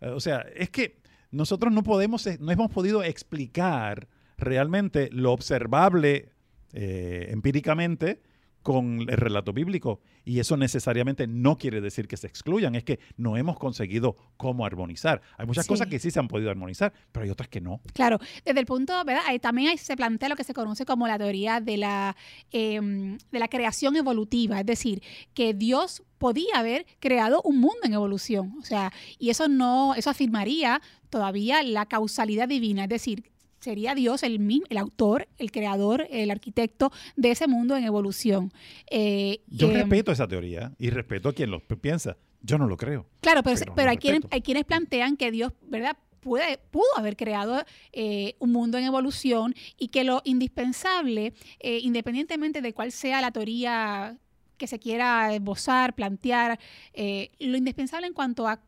Eh, 0.00 0.10
o 0.10 0.20
sea, 0.20 0.46
es 0.54 0.70
que 0.70 1.02
nosotros 1.34 1.72
no 1.72 1.82
podemos, 1.82 2.26
eh, 2.26 2.38
no 2.40 2.52
hemos 2.52 2.70
podido 2.70 3.02
explicar 3.02 4.08
realmente 4.38 5.08
lo 5.12 5.32
observable 5.32 6.30
eh, 6.72 7.28
empíricamente 7.30 8.22
con 8.64 9.02
el 9.02 9.16
relato 9.18 9.52
bíblico. 9.52 10.00
Y 10.24 10.40
eso 10.40 10.56
necesariamente 10.56 11.26
no 11.26 11.58
quiere 11.58 11.82
decir 11.82 12.08
que 12.08 12.16
se 12.16 12.26
excluyan, 12.26 12.74
es 12.74 12.82
que 12.82 12.98
no 13.18 13.36
hemos 13.36 13.58
conseguido 13.58 14.16
cómo 14.38 14.64
armonizar. 14.64 15.20
Hay 15.36 15.46
muchas 15.46 15.66
Sí. 15.66 15.68
cosas 15.68 15.86
que 15.86 15.98
sí 15.98 16.10
se 16.10 16.18
han 16.18 16.28
podido 16.28 16.50
armonizar, 16.50 16.92
pero 17.12 17.24
hay 17.24 17.30
otras 17.30 17.48
que 17.50 17.60
no. 17.60 17.80
Claro, 17.92 18.18
desde 18.42 18.58
el 18.58 18.66
punto, 18.66 18.92
¿verdad? 19.04 19.22
Ahí 19.26 19.38
también 19.38 19.68
ahí 19.68 19.76
se 19.78 19.96
plantea 19.96 20.30
lo 20.30 20.36
que 20.36 20.44
se 20.44 20.54
conoce 20.54 20.86
como 20.86 21.06
la 21.06 21.18
teoría 21.18 21.60
de 21.60 21.76
la, 21.76 22.16
em, 22.52 23.18
de 23.30 23.38
la 23.38 23.48
creación 23.48 23.96
evolutiva, 23.96 24.60
es 24.60 24.66
decir, 24.66 25.02
que 25.34 25.52
Dios 25.52 26.02
podía 26.16 26.54
haber 26.54 26.86
creado 27.00 27.42
un 27.44 27.58
mundo 27.60 27.80
en 27.82 27.92
evolución, 27.92 28.54
o 28.58 28.64
sea, 28.64 28.92
y 29.18 29.28
eso 29.28 29.46
no, 29.46 29.94
eso 29.94 30.08
afirmaría 30.08 30.80
todavía 31.10 31.62
la 31.62 31.84
causalidad 31.84 32.48
divina, 32.48 32.84
es 32.84 32.88
decir, 32.88 33.30
sería 33.64 33.94
Dios 33.94 34.22
el 34.22 34.38
mismo, 34.38 34.66
el 34.70 34.78
autor, 34.78 35.26
el 35.38 35.50
creador, 35.50 36.06
el 36.10 36.30
arquitecto 36.30 36.92
de 37.16 37.30
ese 37.30 37.48
mundo 37.48 37.76
en 37.76 37.84
evolución. 37.84 38.52
Eh, 38.90 39.40
Yo 39.48 39.68
em, 39.68 39.74
respeto 39.74 40.12
esa 40.12 40.28
teoría 40.28 40.72
y 40.78 40.90
respeto 40.90 41.30
a 41.30 41.32
quien 41.32 41.50
lo 41.50 41.60
piensa. 41.60 42.16
Yo 42.42 42.58
no 42.58 42.66
lo 42.66 42.76
creo. 42.76 43.06
Claro, 43.20 43.42
pero, 43.42 43.58
Pero 43.74 43.90
hay, 43.90 43.96
quienes, 43.96 44.20
respeto. 44.20 44.34
hay 44.34 44.42
quienes 44.42 44.64
plantean 44.66 45.16
que 45.16 45.30
Dios, 45.30 45.52
¿verdad? 45.62 45.96
Puede, 46.20 46.58
pudo 46.70 46.86
haber 46.96 47.16
creado 47.16 47.64
eh, 47.92 48.34
un 48.38 48.52
mundo 48.52 48.78
en 48.78 48.84
evolución 48.84 49.54
y 49.78 49.88
que 49.88 50.04
lo 50.04 50.20
indispensable, 50.24 51.32
eh, 51.60 51.78
independientemente 51.82 52.60
de 52.60 52.72
cuál 52.72 52.92
sea 52.92 53.20
la 53.20 53.30
teoría 53.30 54.18
que 54.58 54.66
se 54.66 54.78
quiera 54.78 55.34
esbozar, 55.34 55.94
plantear, 55.94 56.58
eh, 56.92 57.30
lo 57.40 57.56
indispensable 57.56 58.06
en 58.06 58.12
cuanto 58.14 58.46
a 58.46 58.60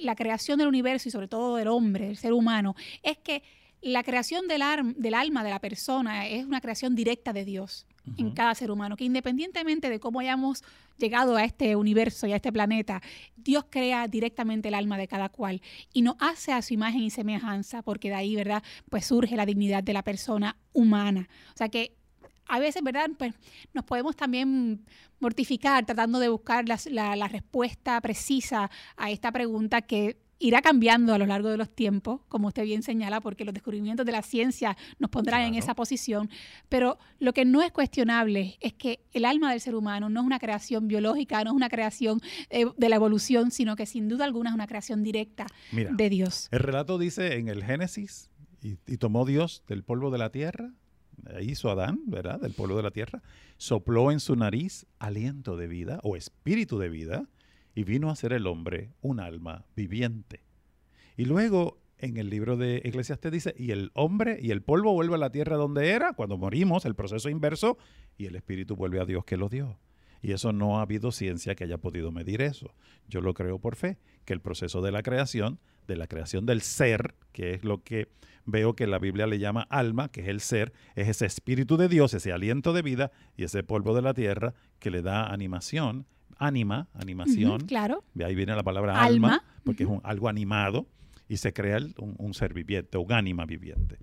la 0.00 0.14
creación 0.16 0.58
del 0.58 0.68
universo 0.68 1.08
y 1.08 1.12
sobre 1.12 1.28
todo 1.28 1.56
del 1.56 1.68
hombre, 1.68 2.06
del 2.06 2.16
ser 2.16 2.32
humano, 2.32 2.74
es 3.02 3.18
que 3.18 3.42
la 3.82 4.02
creación 4.02 4.46
del, 4.48 4.62
del 4.96 5.14
alma 5.14 5.42
de 5.44 5.50
la 5.50 5.58
persona 5.58 6.26
es 6.26 6.44
una 6.44 6.60
creación 6.60 6.94
directa 6.94 7.32
de 7.32 7.44
Dios 7.44 7.86
en 8.16 8.32
cada 8.32 8.54
ser 8.54 8.70
humano, 8.70 8.96
que 8.96 9.04
independientemente 9.04 9.88
de 9.88 10.00
cómo 10.00 10.20
hayamos 10.20 10.62
llegado 10.96 11.36
a 11.36 11.44
este 11.44 11.76
universo 11.76 12.26
y 12.26 12.32
a 12.32 12.36
este 12.36 12.52
planeta, 12.52 13.02
Dios 13.36 13.64
crea 13.70 14.08
directamente 14.08 14.68
el 14.68 14.74
alma 14.74 14.98
de 14.98 15.06
cada 15.06 15.28
cual 15.28 15.62
y 15.92 16.02
nos 16.02 16.16
hace 16.18 16.52
a 16.52 16.62
su 16.62 16.74
imagen 16.74 17.02
y 17.02 17.10
semejanza, 17.10 17.82
porque 17.82 18.08
de 18.08 18.16
ahí, 18.16 18.36
¿verdad? 18.36 18.62
Pues 18.88 19.06
surge 19.06 19.36
la 19.36 19.46
dignidad 19.46 19.82
de 19.82 19.92
la 19.92 20.02
persona 20.02 20.56
humana. 20.72 21.28
O 21.54 21.56
sea 21.56 21.68
que 21.68 21.94
a 22.46 22.58
veces, 22.58 22.82
¿verdad? 22.82 23.10
Pues 23.16 23.34
nos 23.72 23.84
podemos 23.84 24.16
también 24.16 24.84
mortificar 25.20 25.86
tratando 25.86 26.18
de 26.18 26.28
buscar 26.28 26.64
la, 26.68 27.16
la 27.16 27.28
respuesta 27.28 28.00
precisa 28.00 28.70
a 28.96 29.10
esta 29.10 29.30
pregunta 29.30 29.82
que 29.82 30.16
irá 30.40 30.62
cambiando 30.62 31.14
a 31.14 31.18
lo 31.18 31.26
largo 31.26 31.50
de 31.50 31.56
los 31.56 31.68
tiempos, 31.70 32.22
como 32.28 32.48
usted 32.48 32.64
bien 32.64 32.82
señala, 32.82 33.20
porque 33.20 33.44
los 33.44 33.54
descubrimientos 33.54 34.04
de 34.06 34.12
la 34.12 34.22
ciencia 34.22 34.76
nos 34.98 35.10
pondrán 35.10 35.42
en 35.42 35.54
esa 35.54 35.74
posición. 35.74 36.30
Pero 36.68 36.98
lo 37.20 37.32
que 37.32 37.44
no 37.44 37.62
es 37.62 37.70
cuestionable 37.70 38.56
es 38.60 38.72
que 38.72 39.00
el 39.12 39.26
alma 39.26 39.50
del 39.52 39.60
ser 39.60 39.74
humano 39.74 40.08
no 40.08 40.20
es 40.20 40.26
una 40.26 40.38
creación 40.38 40.88
biológica, 40.88 41.44
no 41.44 41.50
es 41.50 41.56
una 41.56 41.68
creación 41.68 42.20
eh, 42.48 42.64
de 42.76 42.88
la 42.88 42.96
evolución, 42.96 43.50
sino 43.50 43.76
que 43.76 43.86
sin 43.86 44.08
duda 44.08 44.24
alguna 44.24 44.50
es 44.50 44.54
una 44.54 44.66
creación 44.66 45.04
directa 45.04 45.46
Mira, 45.72 45.90
de 45.92 46.08
Dios. 46.08 46.48
el 46.50 46.60
relato 46.60 46.98
dice 46.98 47.34
en 47.36 47.48
el 47.48 47.62
Génesis, 47.62 48.30
y, 48.62 48.78
y 48.86 48.96
tomó 48.96 49.24
Dios 49.26 49.62
del 49.68 49.84
polvo 49.84 50.10
de 50.10 50.18
la 50.18 50.30
tierra, 50.30 50.72
eh, 51.28 51.44
hizo 51.44 51.70
Adán, 51.70 52.00
¿verdad? 52.06 52.40
Del 52.40 52.52
polvo 52.52 52.76
de 52.76 52.82
la 52.82 52.90
tierra, 52.90 53.22
sopló 53.58 54.10
en 54.10 54.20
su 54.20 54.36
nariz 54.36 54.86
aliento 54.98 55.56
de 55.56 55.66
vida 55.66 56.00
o 56.02 56.16
espíritu 56.16 56.78
de 56.78 56.88
vida, 56.88 57.28
y 57.74 57.84
vino 57.84 58.10
a 58.10 58.16
ser 58.16 58.32
el 58.32 58.46
hombre 58.46 58.92
un 59.00 59.20
alma 59.20 59.66
viviente. 59.76 60.42
Y 61.16 61.24
luego 61.24 61.80
en 61.98 62.16
el 62.16 62.30
libro 62.30 62.56
de 62.56 62.78
Eclesiastes 62.78 63.30
dice, 63.30 63.54
y 63.58 63.72
el 63.72 63.90
hombre 63.94 64.38
y 64.40 64.50
el 64.50 64.62
polvo 64.62 64.92
vuelve 64.92 65.16
a 65.16 65.18
la 65.18 65.30
tierra 65.30 65.56
donde 65.56 65.90
era, 65.90 66.14
cuando 66.14 66.38
morimos, 66.38 66.86
el 66.86 66.94
proceso 66.94 67.28
inverso, 67.28 67.76
y 68.16 68.26
el 68.26 68.36
espíritu 68.36 68.74
vuelve 68.74 69.00
a 69.00 69.04
Dios 69.04 69.24
que 69.24 69.36
lo 69.36 69.48
dio. 69.48 69.78
Y 70.22 70.32
eso 70.32 70.52
no 70.52 70.78
ha 70.78 70.82
habido 70.82 71.12
ciencia 71.12 71.54
que 71.54 71.64
haya 71.64 71.78
podido 71.78 72.10
medir 72.12 72.42
eso. 72.42 72.74
Yo 73.08 73.20
lo 73.20 73.34
creo 73.34 73.58
por 73.58 73.76
fe, 73.76 73.98
que 74.24 74.32
el 74.32 74.40
proceso 74.40 74.82
de 74.82 74.92
la 74.92 75.02
creación, 75.02 75.60
de 75.86 75.96
la 75.96 76.06
creación 76.06 76.46
del 76.46 76.60
ser, 76.60 77.14
que 77.32 77.54
es 77.54 77.64
lo 77.64 77.82
que 77.82 78.08
veo 78.44 78.74
que 78.74 78.86
la 78.86 78.98
Biblia 78.98 79.26
le 79.26 79.38
llama 79.38 79.66
alma, 79.70 80.10
que 80.10 80.22
es 80.22 80.28
el 80.28 80.40
ser, 80.40 80.72
es 80.94 81.08
ese 81.08 81.26
espíritu 81.26 81.76
de 81.76 81.88
Dios, 81.88 82.14
ese 82.14 82.32
aliento 82.32 82.72
de 82.72 82.82
vida 82.82 83.12
y 83.36 83.44
ese 83.44 83.62
polvo 83.62 83.94
de 83.94 84.02
la 84.02 84.14
tierra 84.14 84.54
que 84.78 84.90
le 84.90 85.02
da 85.02 85.32
animación, 85.32 86.06
ánima, 86.40 86.88
animación. 86.94 87.60
Claro. 87.66 88.02
De 88.14 88.24
ahí 88.24 88.34
viene 88.34 88.54
la 88.56 88.62
palabra 88.64 89.00
Alma. 89.00 89.28
alma, 89.34 89.44
porque 89.64 89.84
es 89.84 89.88
un- 89.88 90.00
algo 90.02 90.28
animado 90.28 90.86
y 91.28 91.36
se 91.36 91.52
crea 91.52 91.76
el- 91.76 91.94
un, 91.98 92.16
un 92.18 92.34
ser 92.34 92.52
viviente, 92.54 92.98
un 92.98 93.12
ánima 93.12 93.46
viviente. 93.46 93.98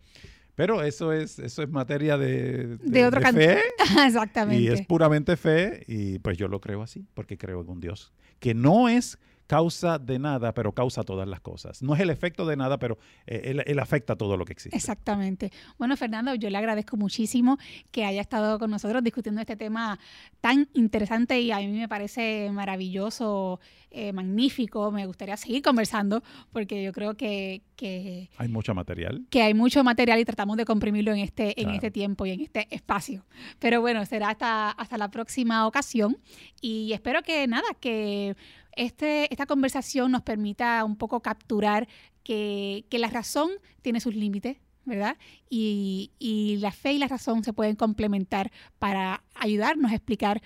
Pero 0.56 0.82
eso 0.82 1.12
es, 1.14 1.38
eso 1.40 1.62
es 1.62 1.70
materia 1.70 2.18
de, 2.18 2.78
De 2.78 3.06
otro 3.06 3.22
can- 3.22 3.36
fe 3.36 3.60
Exactamente. 4.08 4.62
y 4.62 4.68
es 4.70 4.82
puramente 4.88 5.36
fe 5.38 5.84
y 5.88 6.20
pues 6.20 6.38
yo 6.38 6.48
lo 6.48 6.62
creo 6.62 6.82
así, 6.82 7.06
porque 7.14 7.38
creo 7.38 7.62
en 7.62 7.70
un 7.70 7.80
Dios 7.80 8.14
que 8.40 8.54
no 8.54 8.88
es 8.90 9.20
causa 9.48 9.98
de 9.98 10.20
nada, 10.20 10.54
pero 10.54 10.74
causa 10.74 11.04
todas 11.04 11.28
las 11.28 11.40
cosas. 11.40 11.82
No 11.82 11.96
es 11.96 12.02
el 12.02 12.10
efecto 12.10 12.46
de 12.46 12.58
nada, 12.58 12.78
pero 12.78 12.98
eh, 13.26 13.42
él, 13.46 13.64
él 13.66 13.80
afecta 13.80 14.16
todo 14.16 14.38
lo 14.38 14.46
que 14.46 14.54
existe. 14.54 14.76
Exactamente. 14.76 15.52
Bueno, 15.78 15.96
Fernando, 15.98 16.36
yo 16.36 16.50
le 16.50 16.58
agradezco 16.58 16.98
muchísimo 16.98 17.58
que 17.92 18.06
haya 18.06 18.22
estado 18.22 18.60
con 18.60 18.70
nosotros 18.70 19.04
discutiendo 19.04 19.42
este 19.42 19.56
tema 19.56 20.00
tan 20.42 20.68
interesante 20.74 21.40
y 21.40 21.52
a 21.52 21.60
mí 21.60 21.68
me 21.68 21.88
parece 21.88 22.50
maravilloso, 22.52 23.60
eh, 23.90 24.12
magnífico. 24.12 24.92
Me 24.92 25.06
gustaría 25.06 25.38
seguir 25.38 25.62
conversando 25.62 26.22
porque 26.52 26.84
yo 26.84 26.92
creo 26.92 27.16
que, 27.16 27.62
que, 27.78 28.30
Hay 28.38 28.50
mucho 28.50 28.76
material. 28.76 29.26
que 29.30 29.42
hay 29.42 29.54
mucho 29.54 29.84
material 29.84 30.20
y 30.20 30.26
tratamos 30.26 30.58
de 30.58 30.66
comprimirlo 30.66 31.14
en 31.14 31.20
este, 31.20 31.60
en 31.62 31.70
este 31.70 31.90
tiempo 31.90 32.26
y 32.26 32.32
en 32.32 32.42
este 32.42 32.68
espacio. 32.70 33.26
Pero 33.60 33.80
bueno, 33.80 34.06
será 34.06 34.30
hasta, 34.30 34.72
hasta 34.72 34.98
la 34.98 35.10
próxima 35.10 35.66
ocasión 35.66 36.18
y 36.60 36.92
espero 36.92 37.24
que 37.24 37.48
nada, 37.48 37.68
que 37.80 38.36
este, 38.78 39.32
esta 39.34 39.46
conversación 39.46 40.12
nos 40.12 40.22
permita 40.22 40.84
un 40.86 40.96
poco 40.96 41.22
capturar 41.22 41.88
que, 42.24 42.86
que 42.90 43.00
la 43.00 43.10
razón 43.10 43.50
tiene 43.82 44.00
sus 44.00 44.16
límites, 44.16 44.58
¿verdad? 44.86 45.18
Y, 45.50 46.12
y 46.20 46.58
la 46.58 46.72
fe 46.72 46.94
y 46.94 46.98
la 46.98 47.08
razón 47.08 47.44
se 47.44 47.54
pueden 47.54 47.76
complementar 47.76 48.52
para 48.80 49.24
ayudarnos 49.36 49.92
a 49.92 49.96
explicar 49.96 50.42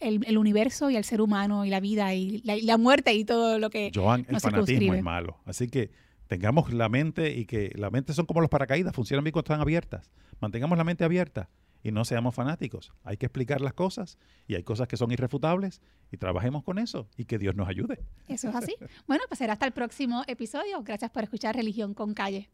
el, 0.00 0.24
el 0.26 0.36
universo 0.36 0.90
y 0.90 0.96
el 0.96 1.04
ser 1.04 1.20
humano 1.20 1.64
y 1.64 1.70
la 1.70 1.80
vida 1.80 2.12
y 2.14 2.42
la, 2.44 2.56
y 2.56 2.62
la 2.62 2.76
muerte 2.76 3.14
y 3.14 3.24
todo 3.24 3.58
lo 3.58 3.70
que 3.70 3.92
Joan, 3.94 4.26
el 4.28 4.40
fanatismo 4.40 4.94
es 4.94 5.02
malo. 5.02 5.38
Así 5.44 5.68
que 5.68 5.90
tengamos 6.26 6.72
la 6.72 6.88
mente 6.88 7.36
y 7.36 7.46
que 7.46 7.72
la 7.76 7.90
mente 7.90 8.12
son 8.12 8.26
como 8.26 8.40
los 8.40 8.50
paracaídas, 8.50 8.94
funcionan 8.94 9.24
bien 9.24 9.32
cuando 9.32 9.46
están 9.46 9.60
abiertas. 9.60 10.10
Mantengamos 10.40 10.76
la 10.76 10.84
mente 10.84 11.04
abierta 11.04 11.48
y 11.82 11.92
no 11.92 12.04
seamos 12.04 12.34
fanáticos. 12.34 12.92
Hay 13.04 13.16
que 13.16 13.26
explicar 13.26 13.60
las 13.60 13.74
cosas 13.74 14.18
y 14.46 14.54
hay 14.54 14.62
cosas 14.62 14.88
que 14.88 14.96
son 14.96 15.10
irrefutables 15.10 15.82
y 16.10 16.16
trabajemos 16.16 16.62
con 16.62 16.78
eso 16.78 17.08
y 17.16 17.24
que 17.24 17.38
Dios 17.38 17.54
nos 17.54 17.68
ayude. 17.68 18.00
Eso 18.28 18.48
es 18.48 18.54
así. 18.54 18.74
Bueno, 19.06 19.24
pues 19.28 19.38
será 19.38 19.54
hasta 19.54 19.66
el 19.66 19.72
próximo 19.72 20.22
episodio. 20.26 20.82
Gracias 20.82 21.10
por 21.10 21.24
escuchar 21.24 21.56
Religión 21.56 21.94
con 21.94 22.14
Calle. 22.14 22.50